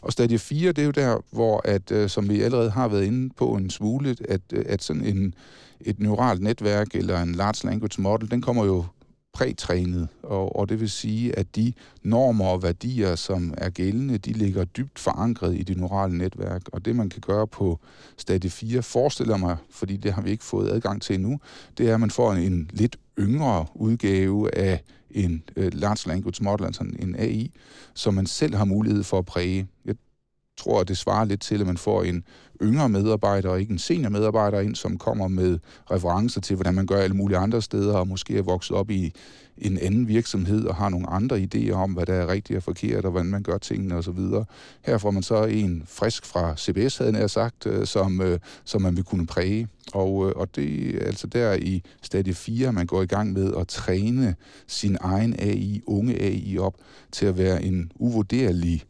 [0.00, 3.04] Og stadie 4, det er jo der, hvor, at, øh, som vi allerede har været
[3.04, 5.34] inde på en smule, at, øh, at sådan en,
[5.80, 8.84] et neuralt netværk eller en large language model, den kommer jo
[9.34, 11.72] prætrænet, og, og det vil sige, at de
[12.02, 16.62] normer og værdier, som er gældende, de ligger dybt forankret i det neurale netværk.
[16.72, 17.80] Og det, man kan gøre på
[18.16, 21.40] stadie 4, forestiller mig, fordi det har vi ikke fået adgang til endnu,
[21.78, 24.82] det er, at man får en, en lidt yngre udgave af
[25.14, 27.50] en uh, large language model, altså en AI,
[27.94, 29.66] som man selv har mulighed for at præge.
[29.84, 29.94] Jeg
[30.56, 32.24] tror, at det svarer lidt til, at man får en
[32.62, 35.58] yngre medarbejder og ikke en senior medarbejder ind, som kommer med
[35.90, 39.12] referencer til, hvordan man gør alle mulige andre steder, og måske er vokset op i
[39.58, 43.04] en anden virksomhed og har nogle andre idéer om, hvad der er rigtigt og forkert,
[43.04, 44.18] og hvordan man gør tingene osv.
[44.82, 48.82] Her får man så en frisk fra CBS, havde jeg sagt, øh, som, øh, som
[48.82, 49.68] man vil kunne præge.
[49.92, 53.54] Og, øh, og det er altså der i stadie 4, man går i gang med
[53.58, 54.34] at træne
[54.66, 56.74] sin egen AI, unge AI op,
[57.12, 58.82] til at være en uvurderlig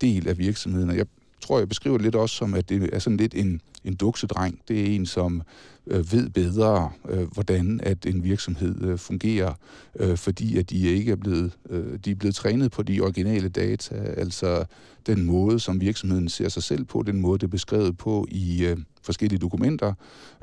[0.00, 0.90] del af virksomheden.
[0.90, 1.06] Og jeg
[1.42, 4.60] tror, jeg beskriver det lidt også som, at det er sådan lidt en, en duksedreng.
[4.68, 5.42] Det er en, som
[5.86, 9.54] øh, ved bedre, øh, hvordan at en virksomhed øh, fungerer,
[9.96, 13.48] øh, fordi at de ikke er blevet, øh, de er blevet trænet på de originale
[13.48, 14.64] data, altså
[15.06, 18.64] den måde, som virksomheden ser sig selv på, den måde, det er beskrevet på i
[18.64, 19.94] øh, forskellige dokumenter,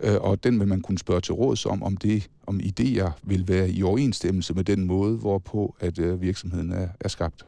[0.03, 3.47] øh, og den vil man kunne spørge til råds om, om det, om idéer vil
[3.47, 7.45] være i overensstemmelse med den måde, hvorpå at øh, virksomheden er, er skabt.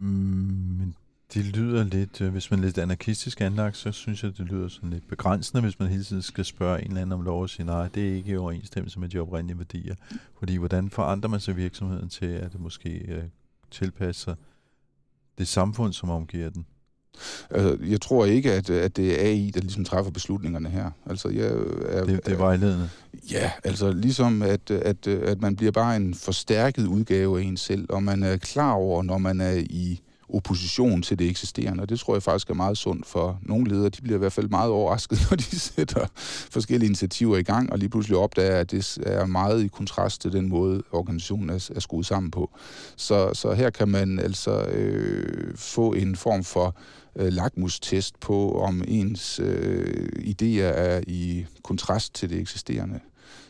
[0.00, 0.08] Mm,
[0.78, 0.94] Men
[1.34, 4.68] det lyder lidt, øh, hvis man er lidt anarkistisk anlagt, så synes jeg, det lyder
[4.68, 7.50] sådan lidt begrænsende, hvis man hele tiden skal spørge en eller anden om lov og
[7.50, 9.94] sige, nej, det er ikke i overensstemmelse med de oprindelige værdier.
[10.38, 13.24] Fordi hvordan forandrer man så virksomheden til, at det måske øh,
[13.70, 14.34] tilpasser
[15.38, 16.66] det samfund, som omgiver den?
[17.50, 20.90] Altså, jeg tror ikke, at, at det er AI, der ligesom træffer beslutningerne her.
[21.06, 22.90] Altså, jeg er, Det, det er vejledende.
[23.30, 27.86] Ja, altså ligesom at, at, at man bliver bare en forstærket udgave af en selv,
[27.88, 32.00] og man er klar over, når man er i opposition til det eksisterende, og det
[32.00, 33.88] tror jeg faktisk er meget sundt for nogle ledere.
[33.88, 36.06] De bliver i hvert fald meget overrasket, når de sætter
[36.50, 40.32] forskellige initiativer i gang, og lige pludselig opdager, at det er meget i kontrast til
[40.32, 42.50] den måde, organisationen er, er skruet sammen på.
[42.96, 46.76] Så, så her kan man altså øh, få en form for
[47.16, 53.00] øh, lakmustest på, om ens øh, idéer er i kontrast til det eksisterende.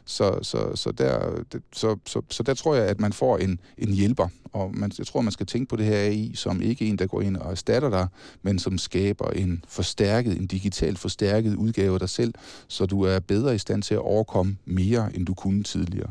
[0.06, 1.42] Så, så, så, der,
[1.72, 5.06] så, så, så der tror jeg, at man får en, en hjælper, og man, jeg
[5.06, 7.50] tror, man skal tænke på det her AI som ikke en, der går ind og
[7.50, 8.06] erstatter dig,
[8.42, 12.34] men som skaber en forstærket, en digitalt forstærket udgave af dig selv,
[12.68, 16.10] så du er bedre i stand til at overkomme mere, end du kunne tidligere.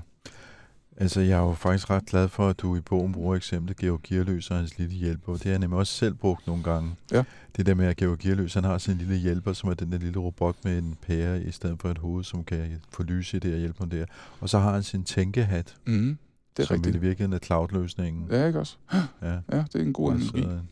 [0.97, 3.99] Altså, jeg er jo faktisk ret glad for, at du i bogen bruger eksemplet Georg
[4.03, 5.33] Gearløs og hans lille hjælper.
[5.33, 6.95] Det har jeg nemlig også selv brugt nogle gange.
[7.11, 7.23] Ja.
[7.57, 9.97] Det der med, at Georg Gearløs, han har sin lille hjælper, som er den der
[9.97, 13.39] lille robot med en pære i stedet for et hoved, som kan få lys i
[13.39, 14.05] det og hjælpe ham der.
[14.39, 16.17] Og så har han sin tænkehat, Mm,
[16.57, 16.95] det er som rigtigt.
[16.95, 18.27] i virkeligheden er cloud-løsningen.
[18.31, 18.77] Ja, ikke også?
[19.21, 19.31] Ja.
[19.51, 20.53] Ja, det er en god Altså, analogi.
[20.55, 20.69] en,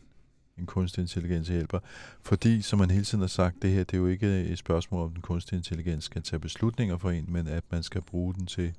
[0.58, 1.78] en kunstig intelligens hjælper.
[2.22, 5.04] Fordi, som man hele tiden har sagt, det her det er jo ikke et spørgsmål
[5.04, 8.46] om, den kunstige intelligens skal tage beslutninger for en, men at man skal bruge den
[8.46, 8.72] til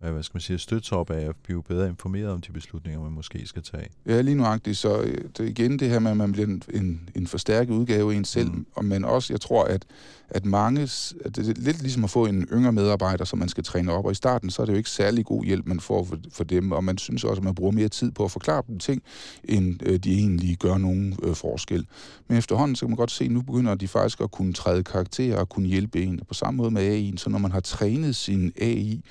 [0.00, 3.00] hvad skal man sige, støtte sig op af at blive bedre informeret om de beslutninger,
[3.02, 3.88] man måske skal tage.
[4.06, 4.76] Ja, lige nuagtigt.
[4.76, 8.12] Så øh, det igen det her med, at man bliver en, en, en forstærket udgave
[8.12, 8.84] af en selv, Mm.
[8.84, 9.84] men også, jeg tror, at,
[10.28, 10.82] at mange,
[11.24, 14.04] at det er lidt ligesom at få en yngre medarbejder, som man skal træne op,
[14.04, 16.44] og i starten, så er det jo ikke særlig god hjælp, man får for, for
[16.44, 19.02] dem, og man synes også, at man bruger mere tid på at forklare dem ting,
[19.44, 21.86] end øh, de egentlig gør nogen øh, forskel.
[22.28, 24.84] Men efterhånden, så kan man godt se, at nu begynder de faktisk at kunne træde
[24.84, 26.20] karakterer og kunne hjælpe en.
[26.20, 29.02] Og på samme måde med AI'en, så når man har trænet sin AI,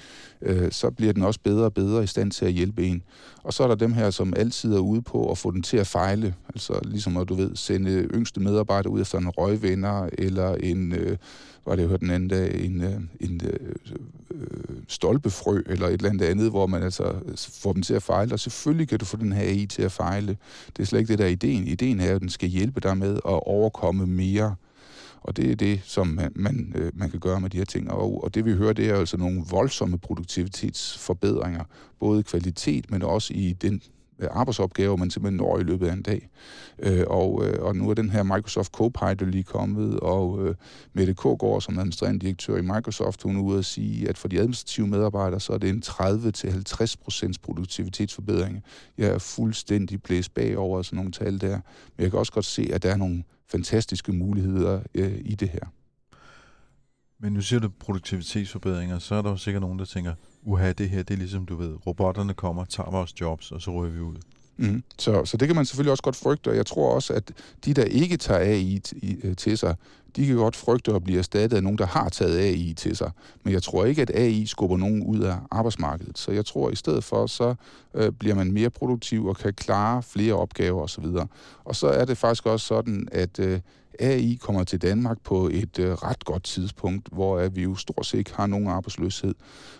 [0.41, 3.03] øh, så bliver den også bedre og bedre i stand til at hjælpe en.
[3.43, 5.77] Og så er der dem her, som altid er ude på at få den til
[5.77, 6.35] at fejle.
[6.49, 11.17] Altså ligesom at du ved, sende yngste medarbejdere ud efter en røgvenner, eller en, øh,
[11.63, 13.69] hvad det, jeg hørte den anden dag, en, øh, en øh,
[14.31, 18.03] øh, stolpefrø, eller et eller andet andet, hvor man altså øh, får dem til at
[18.03, 18.33] fejle.
[18.33, 20.37] Og selvfølgelig kan du få den her AI til at fejle.
[20.77, 21.67] Det er slet ikke det, der er ideen.
[21.67, 24.55] Ideen er, at den skal hjælpe dig med at overkomme mere.
[25.25, 27.91] Og det er det, som man, man, øh, man kan gøre med de her ting.
[27.91, 31.63] Og, og det vi hører, det er altså nogle voldsomme produktivitetsforbedringer,
[31.99, 33.81] både i kvalitet, men også i den
[34.19, 36.29] Øh, arbejdsopgaver, man simpelthen når i løbet af en dag.
[36.79, 40.55] Øh, og, øh, og nu er den her Microsoft Copilot lige kommet, og øh,
[40.93, 44.27] Mette Kågaard, som er administrerende direktør i Microsoft, hun er ude at sige, at for
[44.27, 48.63] de administrative medarbejdere, så er det en 30-50% produktivitetsforbedring.
[48.97, 51.59] Jeg er fuldstændig blæst bagover sådan nogle tal der,
[51.97, 55.49] men jeg kan også godt se, at der er nogle fantastiske muligheder øh, i det
[55.49, 55.74] her.
[57.25, 60.89] Men nu siger du produktivitetsforbedringer, så er der jo sikkert nogen, der tænker, uha, det
[60.89, 63.99] her, det er ligesom, du ved, robotterne kommer, tager vores jobs, og så ryger vi
[63.99, 64.15] ud.
[64.57, 64.83] Mm.
[64.99, 67.31] Så, så det kan man selvfølgelig også godt frygte, og jeg tror også, at
[67.65, 69.75] de, der ikke tager AI i- øh, til sig,
[70.15, 73.11] de kan godt frygte at blive erstattet af nogen, der har taget AI til sig.
[73.43, 76.17] Men jeg tror ikke, at AI skubber nogen ud af arbejdsmarkedet.
[76.17, 77.55] Så jeg tror, at i stedet for, så
[77.93, 81.05] øh, bliver man mere produktiv og kan klare flere opgaver osv.
[81.65, 83.59] Og så er det faktisk også sådan, at øh,
[83.99, 88.05] AI kommer til Danmark på et øh, ret godt tidspunkt, hvor at vi jo stort
[88.05, 89.35] set ikke har nogen arbejdsløshed,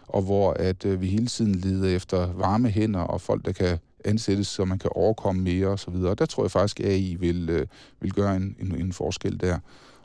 [0.08, 3.80] og hvor at øh, vi hele tiden leder efter varme hænder og folk, der kan
[4.06, 5.94] ansættes, så man kan overkomme mere osv.
[5.94, 7.68] Og der tror jeg faktisk, at AI vil, øh,
[8.00, 9.60] vil gøre en, en, en forskel der.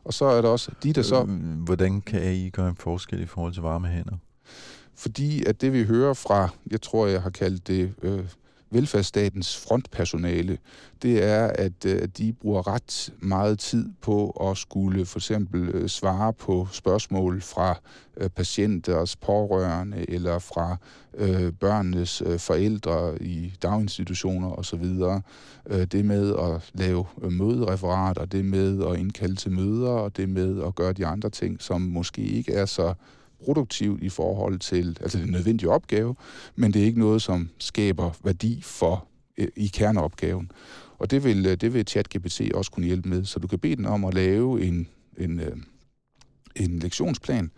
[0.04, 1.22] Og så er der også de, der så...
[1.22, 4.16] Øh, Hvordan kan AI gøre en forskel i forhold til varme hænder?
[4.94, 8.24] Fordi at det vi hører fra, jeg tror jeg har kaldt det øh,
[8.70, 10.58] velfærdsstatens frontpersonale,
[11.02, 15.88] det er, at øh, de bruger ret meget tid på at skulle for eksempel øh,
[15.88, 17.80] svare på spørgsmål fra
[18.16, 20.76] øh, patienters pårørende eller fra
[21.14, 24.84] øh, børnenes øh, forældre i daginstitutioner osv.
[25.92, 30.74] Det med at lave mødereferater, det med at indkalde til møder, og det med at
[30.74, 32.94] gøre de andre ting, som måske ikke er så
[33.44, 36.14] produktivt i forhold til, altså det er en nødvendig opgave,
[36.56, 39.06] men det er ikke noget, som skaber værdi for
[39.38, 40.50] øh, i kerneopgaven.
[40.98, 43.76] Og det vil, øh, det vil ChatGPT også kunne hjælpe med, så du kan bede
[43.76, 45.56] den om at lave en, en, øh,
[46.56, 47.50] en lektionsplan,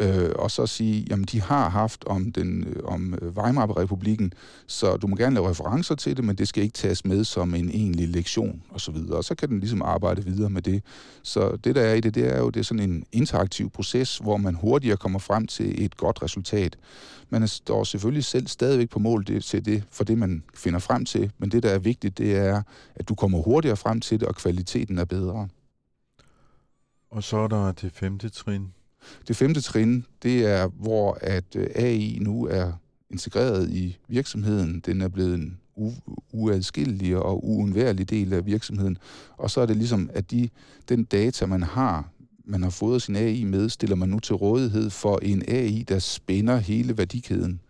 [0.00, 4.32] øh, og så sige, jamen de har haft om, den, øh, om øh, Weimar-republiken,
[4.66, 7.54] så du må gerne lave referencer til det, men det skal ikke tages med som
[7.54, 9.16] en egentlig lektion osv., og, så videre.
[9.16, 10.82] og så kan den ligesom arbejde videre med det.
[11.22, 14.18] Så det der er i det, det er jo det er sådan en interaktiv proces,
[14.18, 16.76] hvor man hurtigere kommer frem til et godt resultat.
[17.30, 21.04] Man står selvfølgelig selv stadigvæk på mål det, til det, for det, man finder frem
[21.04, 22.62] til, men det, der er vigtigt, det er,
[22.94, 25.48] at du kommer hurtigere frem til det, og kvaliteten er bedre.
[27.16, 28.72] Og så er der det femte trin.
[29.28, 32.72] Det femte trin, det er, hvor at øh, AI nu er
[33.10, 34.80] integreret i virksomheden.
[34.86, 38.98] Den er blevet en u- uadskillelig og uundværlig del af virksomheden.
[39.36, 40.48] Og så er det ligesom, at de,
[40.88, 42.10] den data, man har,
[42.44, 45.98] man har fået sin AI med, stiller man nu til rådighed for en AI, der
[45.98, 47.60] spænder hele værdikæden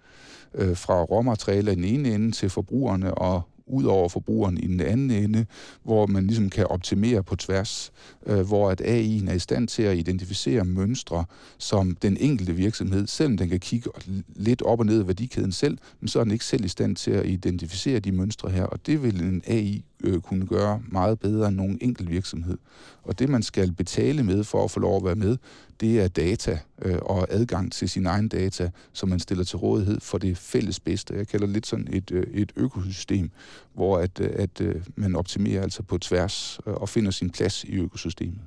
[0.54, 4.80] øh, fra råmaterialer i den ene ende til forbrugerne og ud over forbrugeren i den
[4.80, 5.46] anden ende,
[5.82, 7.92] hvor man ligesom kan optimere på tværs,
[8.26, 11.24] øh, hvor at AI'en er i stand til at identificere mønstre,
[11.58, 13.90] som den enkelte virksomhed, selvom den kan kigge
[14.36, 16.96] lidt op og ned af værdikæden selv, men så er den ikke selv i stand
[16.96, 21.20] til at identificere de mønstre her, og det vil en AI øh, kunne gøre meget
[21.20, 22.58] bedre end nogen enkelt virksomhed.
[23.02, 25.36] Og det, man skal betale med for at få lov at være med,
[25.80, 30.00] det er data øh, og adgang til sin egen data, som man stiller til rådighed
[30.00, 31.14] for det fælles bedste.
[31.14, 33.30] Jeg kalder det lidt sådan et, øh, et økosystem,
[33.74, 37.64] hvor at, øh, at øh, man optimerer altså på tværs øh, og finder sin plads
[37.64, 38.40] i økosystemet.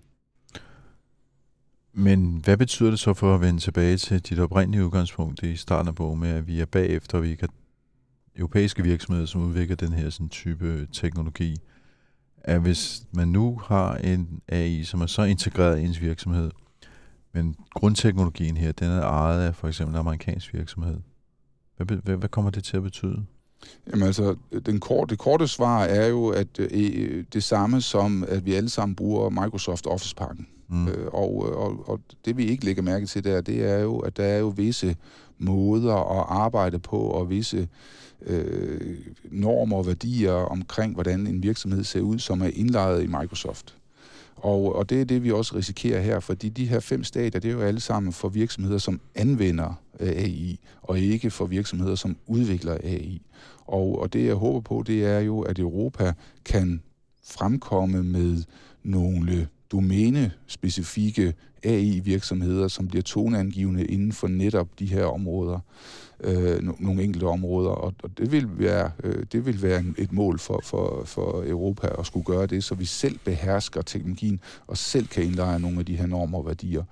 [1.94, 5.88] Men hvad betyder det så for at vende tilbage til dit oprindelige udgangspunkt i starten
[5.88, 7.50] af bogen med, at vi er bagefter, og vi kan
[8.40, 11.56] europæiske virksomheder, som udvikler den her sådan type teknologi,
[12.38, 16.52] at hvis man nu har en AI, som er så integreret i ens virksomhed,
[17.34, 21.00] men grundteknologien her, den er ejet af for eksempel en amerikansk virksomhed.
[21.78, 23.26] Hvad, hvad, hvad kommer det til at betyde?
[23.92, 28.46] Jamen altså, den korte, det korte svar er jo, at øh, det samme som, at
[28.46, 30.48] vi alle sammen bruger Microsoft Office-pakken.
[30.68, 30.88] Mm.
[30.88, 34.18] Øh, og, og, og det vi ikke lægger mærke til der, det er jo, at
[34.18, 34.96] der er jo visse
[35.38, 37.68] måder at arbejde på, og visse
[38.26, 38.98] øh,
[39.32, 43.76] normer og værdier omkring, hvordan en virksomhed ser ud, som er indlejret i Microsoft.
[44.42, 47.46] Og, og det er det, vi også risikerer her, fordi de her fem stadier, det
[47.50, 52.18] er jo alle sammen for virksomheder, som anvender øh, AI, og ikke for virksomheder, som
[52.28, 53.22] udvikler AI.
[53.66, 56.14] Og, og det, jeg håber på, det er jo, at Europa
[56.46, 56.82] kan
[57.24, 58.44] fremkomme med
[58.84, 65.60] nogle domænespecifikke AI-virksomheder, som bliver toneangivende inden for netop de her områder,
[66.24, 70.40] øh, nogle enkelte områder, og, og det vil være, øh, det vil være et mål
[70.40, 75.08] for, for, for Europa at skulle gøre det, så vi selv behersker teknologien og selv
[75.08, 76.84] kan indlejre nogle af de her normer og værdier.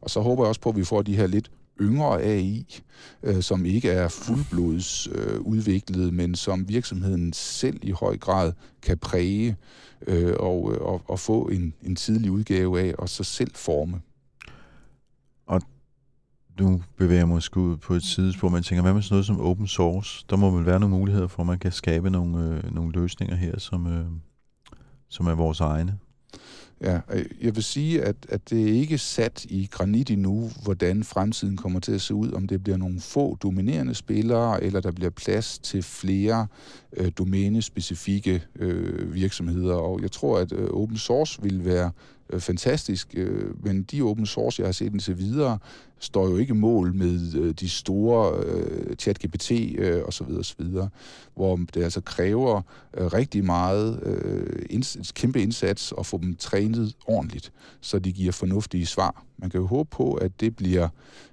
[0.00, 2.66] Og så håber jeg også på, at vi får de her lidt yngre AI,
[3.22, 8.98] øh, som ikke er fuldblods øh, udviklet, men som virksomheden selv i høj grad kan
[8.98, 9.56] præge
[10.06, 14.00] øh, og, øh, og, og få en, en tidlig udgave af, og så selv forme.
[16.60, 19.66] Nu bevæger måske ud på et sidespor, man tænker, hvad med sådan noget som open
[19.66, 20.24] source?
[20.30, 23.36] Der må vel være nogle muligheder for, at man kan skabe nogle, øh, nogle løsninger
[23.36, 24.06] her, som, øh,
[25.08, 25.98] som er vores egne.
[26.80, 31.04] Ja, øh, jeg vil sige, at, at det er ikke sat i granit endnu, hvordan
[31.04, 34.92] fremtiden kommer til at se ud, om det bliver nogle få dominerende spillere, eller der
[34.92, 36.46] bliver plads til flere
[36.96, 39.74] øh, domænespecifikke øh, virksomheder.
[39.74, 41.90] Og jeg tror, at øh, open source vil være
[42.32, 45.58] øh, fantastisk, øh, men de open source, jeg har set indtil videre,
[45.98, 50.26] står jo ikke mål med øh, de store øh, chat-GPT øh, osv.
[50.38, 50.64] osv.,
[51.34, 52.62] hvor det altså kræver
[52.94, 58.32] øh, rigtig meget øh, inds- kæmpe indsats at få dem trænet ordentligt, så de giver
[58.32, 59.24] fornuftige svar.
[59.38, 60.88] Man kan jo håbe på, at det bliver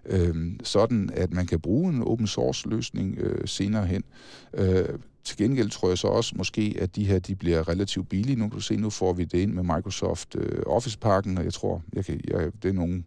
[0.05, 4.03] øh, sådan, at man kan bruge en open source løsning øh, senere hen.
[4.53, 4.89] Øh,
[5.29, 8.35] til gengæld tror jeg så også måske, at de her de bliver relativt billige.
[8.35, 11.53] Nu kan du se, nu får vi det ind med Microsoft øh, Office-pakken, og jeg
[11.53, 13.03] tror, jeg kan, jeg, det er nogle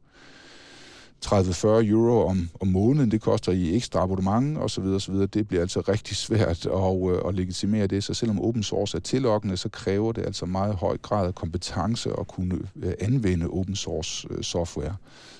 [1.27, 4.85] 30-40 euro om, om måneden, det koster i ekstra abonnement osv.
[4.85, 5.15] osv.
[5.15, 9.01] Det bliver altså rigtig svært at, øh, at legitimere det, så selvom open source er
[9.01, 13.77] tillokkende, så kræver det altså meget høj grad af kompetence at kunne øh, anvende open
[13.77, 14.97] source øh, software.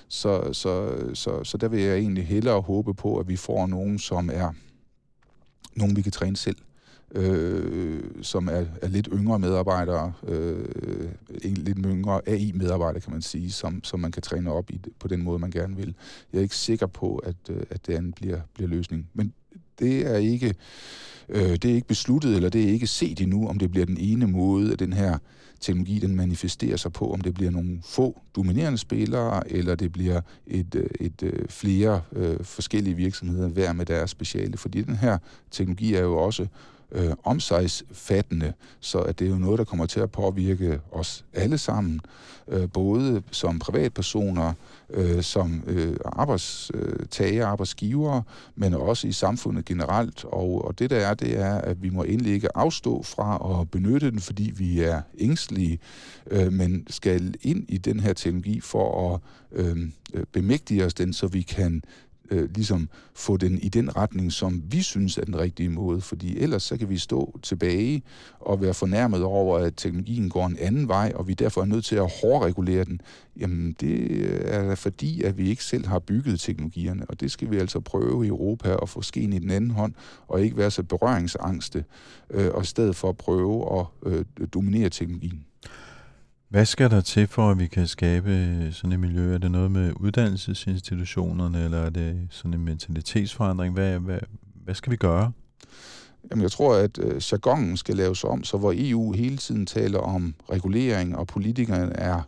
[0.07, 3.99] Så, så, så, så der vil jeg egentlig hellere håbe på, at vi får nogen,
[3.99, 4.51] som er
[5.75, 6.57] nogen, vi kan træne selv
[7.13, 10.65] øh, som er, er lidt yngre medarbejdere, øh,
[11.43, 15.23] lidt yngre AI-medarbejdere, kan man sige, som, som man kan træne op i på den
[15.23, 15.95] måde, man gerne vil.
[16.33, 19.07] Jeg er ikke sikker på, at, øh, at det andet bliver, bliver løsningen.
[19.13, 19.33] Men
[19.79, 20.55] det er ikke
[21.29, 23.97] øh, det er ikke besluttet, eller det er ikke set endnu, om det bliver den
[23.97, 25.17] ene måde, at den her
[25.59, 30.21] teknologi den manifesterer sig på, om det bliver nogle få dominerende spillere, eller det bliver
[30.47, 34.57] et, øh, et, et flere øh, forskellige virksomheder hver med deres speciale.
[34.57, 35.17] Fordi den her
[35.51, 36.47] teknologi er jo også
[36.93, 41.57] øh, omsejsfattende, så at det er jo noget, der kommer til at påvirke os alle
[41.57, 42.01] sammen,
[42.47, 44.53] øh, både som privatpersoner,
[44.89, 48.21] øh, som øh, arbejdstager, arbejdsgiver,
[48.55, 50.25] men også i samfundet generelt.
[50.25, 53.71] Og, og det der er, det er, at vi må endelig ikke afstå fra at
[53.71, 55.79] benytte den, fordi vi er ængstlige,
[56.31, 59.19] øh, men skal ind i den her teknologi for at
[59.51, 59.77] øh,
[60.13, 61.83] øh bemægtige os den, så vi kan
[62.33, 66.37] øh, ligesom få den i den retning, som vi synes er den rigtige måde, fordi
[66.37, 68.03] ellers så kan vi stå tilbage
[68.39, 71.85] og være fornærmet over, at teknologien går en anden vej, og vi derfor er nødt
[71.85, 73.01] til at hårdregulere den.
[73.39, 77.57] Jamen, det er fordi, at vi ikke selv har bygget teknologierne, og det skal vi
[77.57, 79.93] altså prøve i Europa at få skeen i den anden hånd,
[80.27, 81.85] og ikke være så berøringsangste,
[82.29, 85.45] øh, og i stedet for at prøve at øh, dominere teknologien.
[86.53, 89.33] Hvad skal der til for, at vi kan skabe øh, sådan et miljø?
[89.33, 93.73] Er det noget med uddannelsesinstitutionerne, eller er det sådan en mentalitetsforandring?
[93.73, 94.19] Hvad, hvad,
[94.63, 95.31] hvad skal vi gøre?
[96.31, 99.99] Jamen, jeg tror, at øh, jargonen skal laves om, så hvor EU hele tiden taler
[99.99, 102.21] om regulering, og politikerne er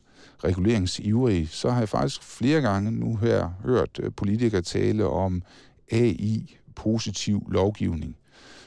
[0.43, 5.43] reguleringsivrige, så har jeg faktisk flere gange nu her hørt øh, politikere tale om
[5.91, 8.15] AI-positiv lovgivning.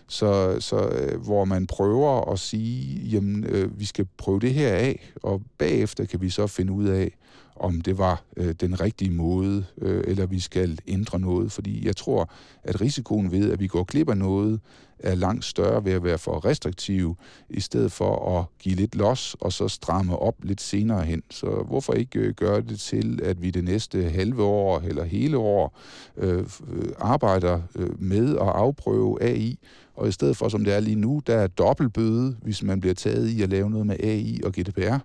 [0.08, 4.72] Så, så øh, hvor man prøver at sige, jamen, øh, vi skal prøve det her
[4.72, 7.10] af, og bagefter kan vi så finde ud af,
[7.56, 11.52] om det var øh, den rigtige måde, øh, eller vi skal ændre noget.
[11.52, 12.30] Fordi jeg tror,
[12.64, 14.60] at risikoen ved, at vi går glip af noget,
[14.98, 17.16] er langt større ved at være for restriktiv,
[17.50, 21.22] i stedet for at give lidt los, og så stramme op lidt senere hen.
[21.30, 25.38] Så hvorfor ikke øh, gøre det til, at vi det næste halve år eller hele
[25.38, 25.78] år
[26.16, 29.58] øh, øh arbejder øh, med at afprøve AI,
[29.98, 32.94] og i stedet for, som det er lige nu, der er dobbeltbøde, hvis man bliver
[32.94, 34.96] taget i at lave noget med AI og GDPR,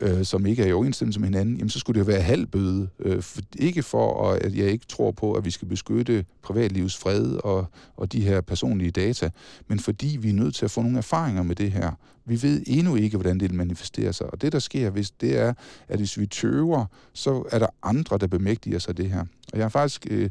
[0.00, 2.46] øh, som ikke er i overensstemmelse med hinanden, jamen så skulle det jo være halv
[2.46, 2.88] bøde.
[2.98, 7.44] Øh, for, ikke for, at jeg ikke tror på, at vi skal beskytte privatlivets fred
[7.44, 7.66] og,
[7.96, 9.30] og de her personlige data,
[9.68, 11.90] men fordi vi er nødt til at få nogle erfaringer med det her.
[12.24, 14.26] Vi ved endnu ikke, hvordan det manifesterer sig.
[14.32, 15.54] Og det, der sker, hvis det er,
[15.88, 19.20] at hvis vi tøver, så er der andre, der bemægtiger sig det her.
[19.52, 20.30] Og jeg har faktisk øh, øh,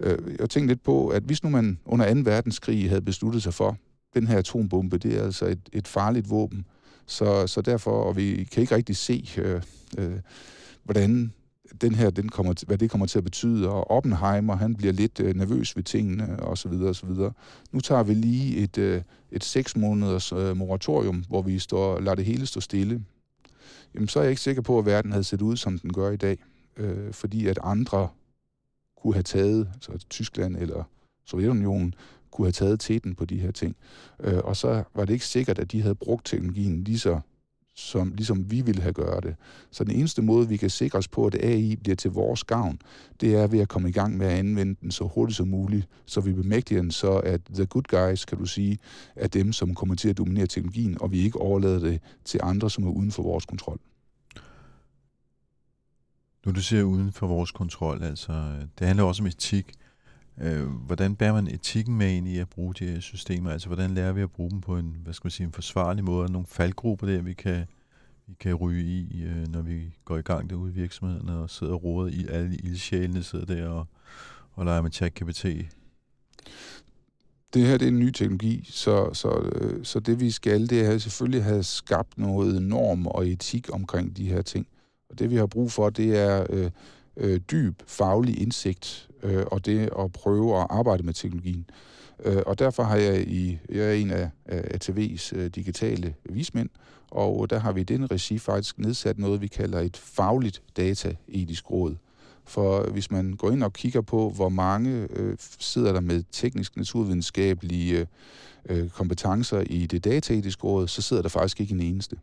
[0.00, 2.20] Øh, jeg tænkte lidt på, at hvis nu man under 2.
[2.24, 3.78] verdenskrig havde besluttet sig for,
[4.14, 6.64] den her atombombe, det er altså et, et farligt våben,
[7.06, 9.62] så, så derfor, og vi kan ikke rigtig se, øh,
[9.98, 10.18] øh,
[10.84, 11.32] hvordan
[11.80, 15.20] den her, den kommer, hvad det kommer til at betyde, og Oppenheimer, han bliver lidt
[15.20, 17.32] øh, nervøs ved tingene, og så videre, og så videre.
[17.72, 22.14] Nu tager vi lige et, øh, et seks måneders øh, moratorium, hvor vi står, lader
[22.14, 23.04] det hele stå stille.
[23.94, 26.10] Jamen, så er jeg ikke sikker på, at verden havde set ud, som den gør
[26.10, 26.38] i dag.
[26.76, 28.08] Øh, fordi at andre
[29.02, 30.84] kunne have taget, altså Tyskland eller
[31.26, 31.94] Sovjetunionen,
[32.30, 33.76] kunne have taget teten på de her ting.
[34.20, 37.20] Øh, og så var det ikke sikkert, at de havde brugt teknologien lige så
[37.74, 39.36] som, ligesom vi ville have gjort det.
[39.70, 42.78] Så den eneste måde, vi kan sikre os på, at AI bliver til vores gavn,
[43.20, 45.88] det er ved at komme i gang med at anvende den så hurtigt som muligt,
[46.06, 48.78] så vi bemægtiger den, så at the good guys, kan du sige,
[49.16, 52.70] er dem, som kommer til at dominere teknologien, og vi ikke overlader det til andre,
[52.70, 53.78] som er uden for vores kontrol.
[56.46, 59.72] Nu du ser uden for vores kontrol, altså øh, det handler også om etik.
[60.40, 63.50] Øh, hvordan bærer man etikken med ind i at bruge de her systemer?
[63.50, 66.04] Altså, hvordan lærer vi at bruge dem på en, hvad skal man sige, en forsvarlig
[66.04, 66.32] måde?
[66.32, 67.64] Nogle faldgrupper der, vi kan,
[68.26, 71.72] vi kan ryge i, øh, når vi går i gang derude i virksomhederne og sidder
[71.72, 73.86] og roder i alle ildsjælene, sidder der og,
[74.52, 75.44] og leger med ChatGPT.
[77.54, 80.80] Det her det er en ny teknologi, så, så, øh, så det vi skal, det
[80.86, 84.66] er selvfølgelig at have skabt noget norm og etik omkring de her ting.
[85.12, 86.70] Og det vi har brug for, det er øh,
[87.16, 91.66] øh, dyb faglig indsigt øh, og det at prøve at arbejde med teknologien.
[92.24, 96.68] Øh, og derfor har jeg i, jeg er en af, af ATV's øh, digitale vismænd,
[97.10, 101.70] og der har vi i den regi faktisk nedsat noget, vi kalder et fagligt dataetisk
[101.70, 101.96] råd.
[102.44, 106.76] For hvis man går ind og kigger på, hvor mange øh, sidder der med teknisk
[106.76, 108.06] naturvidenskabelige øh,
[108.82, 112.16] øh kompetencer i det dataetiske råd, så sidder der faktisk ikke en eneste.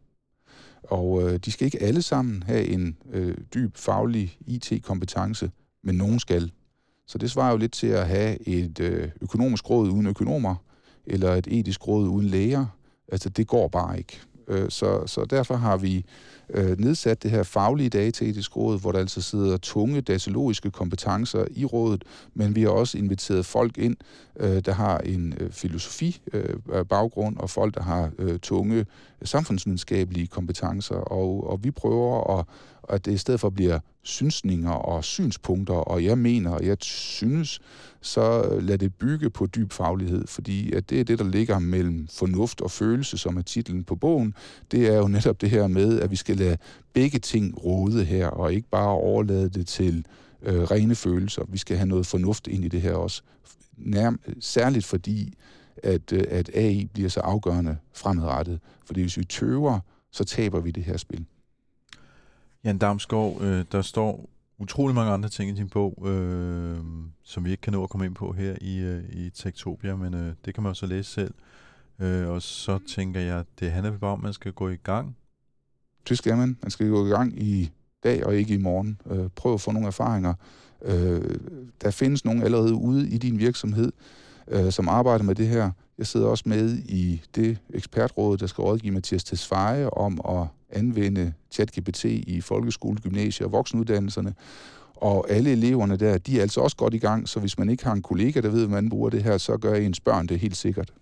[0.84, 5.52] Og øh, de skal ikke alle sammen have en øh, dyb faglig IT-kompetence,
[5.84, 6.52] men nogen skal.
[7.08, 10.56] Så det svarer jo lidt til at have et øh, økonomisk råd uden økonomer,
[11.06, 12.66] eller et etisk råd uden læger.
[13.12, 14.20] Altså, det går bare ikke.
[14.50, 16.06] Øh, så, så derfor har vi
[16.50, 21.66] øh, nedsat det her faglige dataetisk råd, hvor der altså sidder tunge datalogiske kompetencer i
[21.66, 23.98] rådet, men vi har også inviteret folk ind,
[24.40, 28.86] øh, der har en øh, filosofi øh, baggrund, og folk, der har øh, tunge
[29.24, 32.46] samfundsvidenskabelige kompetencer, og, og vi prøver at,
[32.90, 37.60] at det i stedet for bliver synsninger og synspunkter, og jeg mener, og jeg synes,
[38.02, 41.60] så øh, lad det bygge på dyb faglighed, fordi at det er det, der ligger
[41.60, 44.34] mellem fornuft og følelse, som er titlen på bogen.
[44.72, 46.58] Det er jo netop det her med, at vi skal lade
[46.94, 50.06] begge ting råde her, og ikke bare overlade det til
[50.44, 51.42] øh, rene følelser.
[51.48, 53.22] Vi skal have noget fornuft ind i det her også.
[53.78, 55.34] Nærm- særligt fordi,
[55.84, 58.60] at, øh, at AI bliver så afgørende fremadrettet.
[58.86, 59.80] Fordi hvis vi tøver,
[60.12, 61.26] så taber vi det her spil.
[62.64, 66.78] Jan Damsgaard, øh, der står utrolig mange andre ting i din bog, øh,
[67.24, 70.14] som vi ikke kan nå at komme ind på her i, øh, i Tektopia, men
[70.14, 71.34] øh, det kan man så læse selv.
[72.00, 75.18] Øh, og så tænker jeg, det handler bare om, at man skal gå i gang.
[76.10, 76.58] Det skal man.
[76.62, 77.72] Man skal gå i gang i
[78.04, 79.02] dag og ikke i morgen.
[79.06, 80.34] Øh, prøv at få nogle erfaringer.
[80.82, 81.36] Øh,
[81.82, 83.92] der findes nogen allerede ude i din virksomhed,
[84.48, 85.72] øh, som arbejder med det her.
[86.00, 91.34] Jeg sidder også med i det ekspertråd, der skal rådgive Mathias Tesfaye om at anvende
[91.52, 94.34] ChatGPT i folkeskole, gymnasie og voksenuddannelserne.
[94.96, 97.84] Og alle eleverne der, de er altså også godt i gang, så hvis man ikke
[97.84, 100.40] har en kollega, der ved, hvordan man bruger det her, så gør ens børn det
[100.40, 100.94] helt sikkert.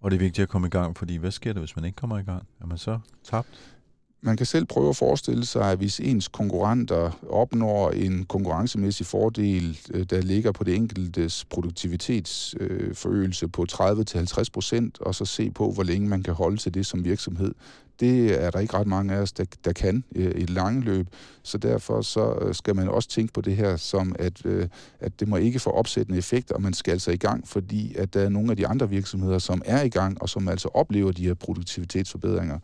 [0.00, 1.96] Og det er vigtigt at komme i gang, fordi hvad sker der, hvis man ikke
[1.96, 2.46] kommer i gang?
[2.60, 3.75] Er man så tabt?
[4.20, 9.78] Man kan selv prøve at forestille sig, at hvis ens konkurrenter opnår en konkurrencemæssig fordel,
[9.90, 15.82] øh, der ligger på det enkeltes produktivitetsforøgelse på 30-50 procent, og så se på, hvor
[15.82, 17.54] længe man kan holde til det som virksomhed,
[18.00, 20.80] det er der ikke ret mange af os, der, der kan øh, i et lange
[20.80, 21.06] løb.
[21.42, 24.68] Så derfor så øh, skal man også tænke på det her som, at, øh,
[25.00, 28.14] at det må ikke få opsættende effekt, og man skal altså i gang, fordi at
[28.14, 31.12] der er nogle af de andre virksomheder, som er i gang, og som altså oplever
[31.12, 32.58] de her produktivitetsforbedringer.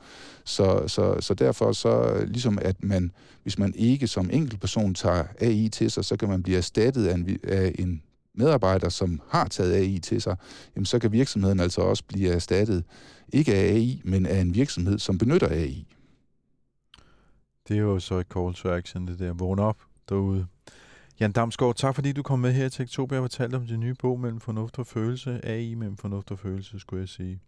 [0.44, 3.10] Så, så, så derfor så øh, ligesom at man,
[3.42, 7.14] hvis man ikke som enkeltperson tager AI til sig, så kan man blive erstattet af
[7.14, 8.02] en, af en
[8.34, 10.36] medarbejder, som har taget AI til sig,
[10.76, 12.84] jamen så kan virksomheden altså også blive erstattet,
[13.32, 15.86] ikke af AI, men af en virksomhed, som benytter AI.
[17.68, 19.32] Det er jo så et call to action, det der.
[19.32, 19.76] Vågn op
[20.08, 20.46] derude.
[21.20, 23.94] Jan Damsgaard, tak fordi du kom med her til Oktober og fortalte om din nye
[23.94, 25.40] bog mellem fornuft og følelse.
[25.42, 27.40] AI mellem fornuft og følelse, skulle jeg sige.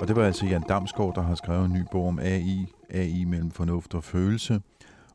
[0.00, 3.24] Og det var altså Jan Damsgaard, der har skrevet en ny bog om AI, AI
[3.24, 4.60] mellem fornuft og følelse.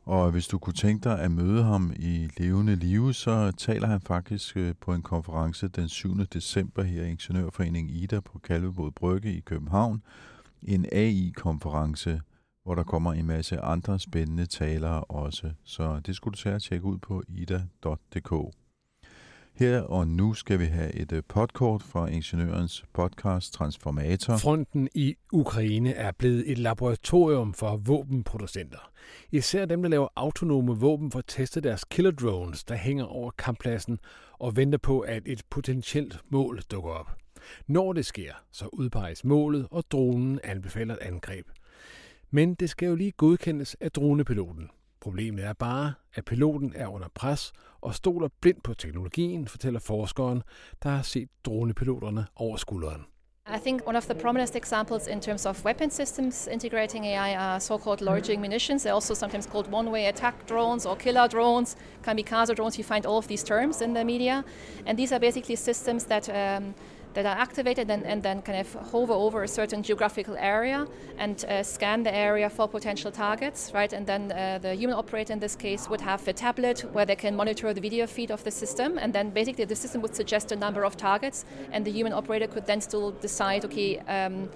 [0.08, 4.00] Og hvis du kunne tænke dig at møde ham i levende live, så taler han
[4.00, 6.16] faktisk øh, på en konference den 7.
[6.16, 10.02] december her i Ingeniørforeningen Ida på Kalvebod Brygge i København.
[10.62, 12.20] En AI-konference,
[12.64, 15.50] hvor der kommer en masse andre spændende talere også.
[15.64, 18.32] Så det skulle du tage at tjekke ud på ida.dk.
[19.58, 24.36] Her og nu skal vi have et øh, podkort fra Ingeniørens podcast Transformator.
[24.36, 28.90] Fronten i Ukraine er blevet et laboratorium for våbenproducenter.
[29.32, 33.30] Især dem, der laver autonome våben for at teste deres killer drones, der hænger over
[33.30, 33.98] kamppladsen
[34.38, 37.10] og venter på, at et potentielt mål dukker op.
[37.66, 41.46] Når det sker, så udpeges målet, og dronen anbefaler et angreb.
[42.30, 44.70] Men det skal jo lige godkendes af dronepiloten.
[45.00, 50.42] Problemet er bare, at piloten er under pres og stoler blindt på teknologien, fortæller forskeren,
[50.82, 53.06] der har set dronepiloterne over skulderen.
[53.50, 57.60] I think one of the prominent examples in terms of weapon systems integrating AI are
[57.60, 58.82] so-called loitering munitions.
[58.82, 62.76] They're also sometimes called one-way attack drones or killer drones, kamikaze drones.
[62.76, 64.44] You find all of these terms in the media.
[64.86, 66.74] And these are basically systems that um,
[67.22, 70.86] that are activated and, and, then kind of hover over a certain geographical area
[71.18, 73.92] and uh, scan the area for potential targets, right?
[73.92, 77.16] And then uh, the human operator in this case would have a tablet where they
[77.16, 80.52] can monitor the video feed of the system, and then basically the system would suggest
[80.52, 84.48] a number of targets, and the human operator could then still decide, okay, um,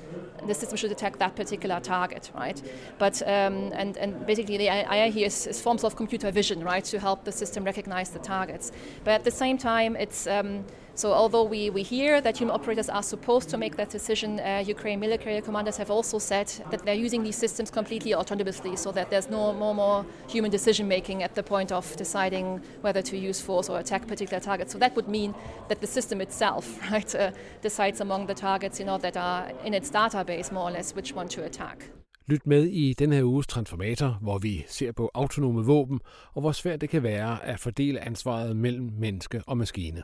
[0.47, 2.61] the system should detect that particular target, right?
[2.99, 6.85] But um, and and basically the AI here is, is, forms of computer vision, right,
[6.85, 8.73] to help the system recognize the targets.
[9.05, 10.65] But at the same time, it's um,
[10.95, 14.63] so although we, we hear that human operators are supposed to make that decision, uh,
[14.67, 19.09] Ukraine military commanders have also said that they're using these systems completely autonomously so that
[19.09, 23.41] there's no more, more human decision making at the point of deciding whether to use
[23.41, 24.73] force or attack particular targets.
[24.73, 25.35] So that would mean
[25.69, 27.31] that the system itself right, uh,
[27.63, 31.15] decides among the targets you know, that are in its database more or less which
[31.15, 31.89] one to attack.
[32.27, 36.01] Lyt med i den her uges Transformator, hvor vi ser på autonome våben
[36.33, 40.03] og hvor svært det kan være at fordele ansvaret mellem menneske og maskine.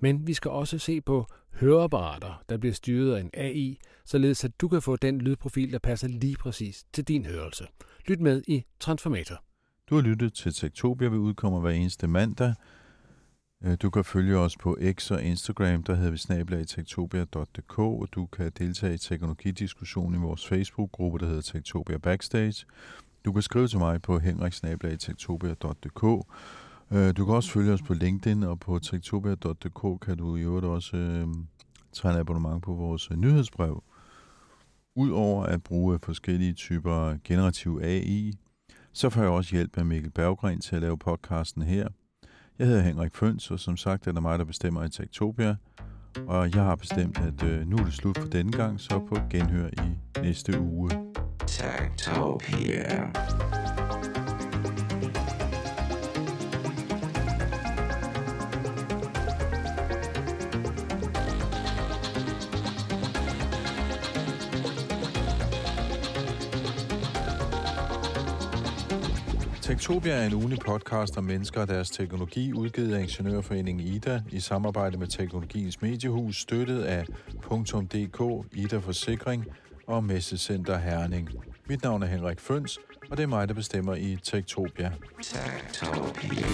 [0.00, 4.60] Men vi skal også se på høreapparater, der bliver styret af en AI, således at
[4.60, 7.66] du kan få den lydprofil, der passer lige præcis til din hørelse.
[8.08, 9.42] Lyt med i Transformator.
[9.90, 12.54] Du har lyttet til Tektopia, vi udkommer hver eneste mandag.
[13.64, 18.26] Øh, du kan følge os på X og Instagram, der hedder vi snabelagtektopia.dk, og du
[18.26, 22.66] kan deltage i teknologidiskussionen i vores Facebook-gruppe, der hedder Tektopia Backstage.
[23.24, 26.26] Du kan skrive til mig på henriksnabelagtektopia.dk.
[26.92, 30.66] Øh, du kan også følge os på LinkedIn, og på tektopia.dk kan du i øvrigt
[30.66, 31.28] også øh,
[31.92, 33.82] tage en abonnement på vores øh, nyhedsbrev.
[34.96, 38.32] Udover at bruge forskellige typer generativ AI,
[38.92, 41.88] så får jeg også hjælp af Mikkel Berggren til at lave podcasten her–
[42.58, 45.56] jeg hedder Henrik Føns, og som sagt er det mig, der bestemmer i Tektopia.
[46.26, 49.16] Og jeg har bestemt, at øh, nu er det slut for denne gang, så på
[49.30, 50.90] genhør i næste uge.
[51.46, 53.10] Tektopia.
[69.64, 74.40] Tektopia er en ugenlig podcast om mennesker og deres teknologi, udgivet af Ingeniørforeningen IDA i
[74.40, 77.06] samarbejde med Teknologiens Mediehus, støttet af
[77.92, 79.46] .dk, IDA Forsikring
[79.86, 81.30] og Messecenter Herning.
[81.68, 82.78] Mit navn er Henrik Føns,
[83.10, 84.92] og det er mig, der bestemmer i Tektopia.
[85.22, 86.46] Tektopia.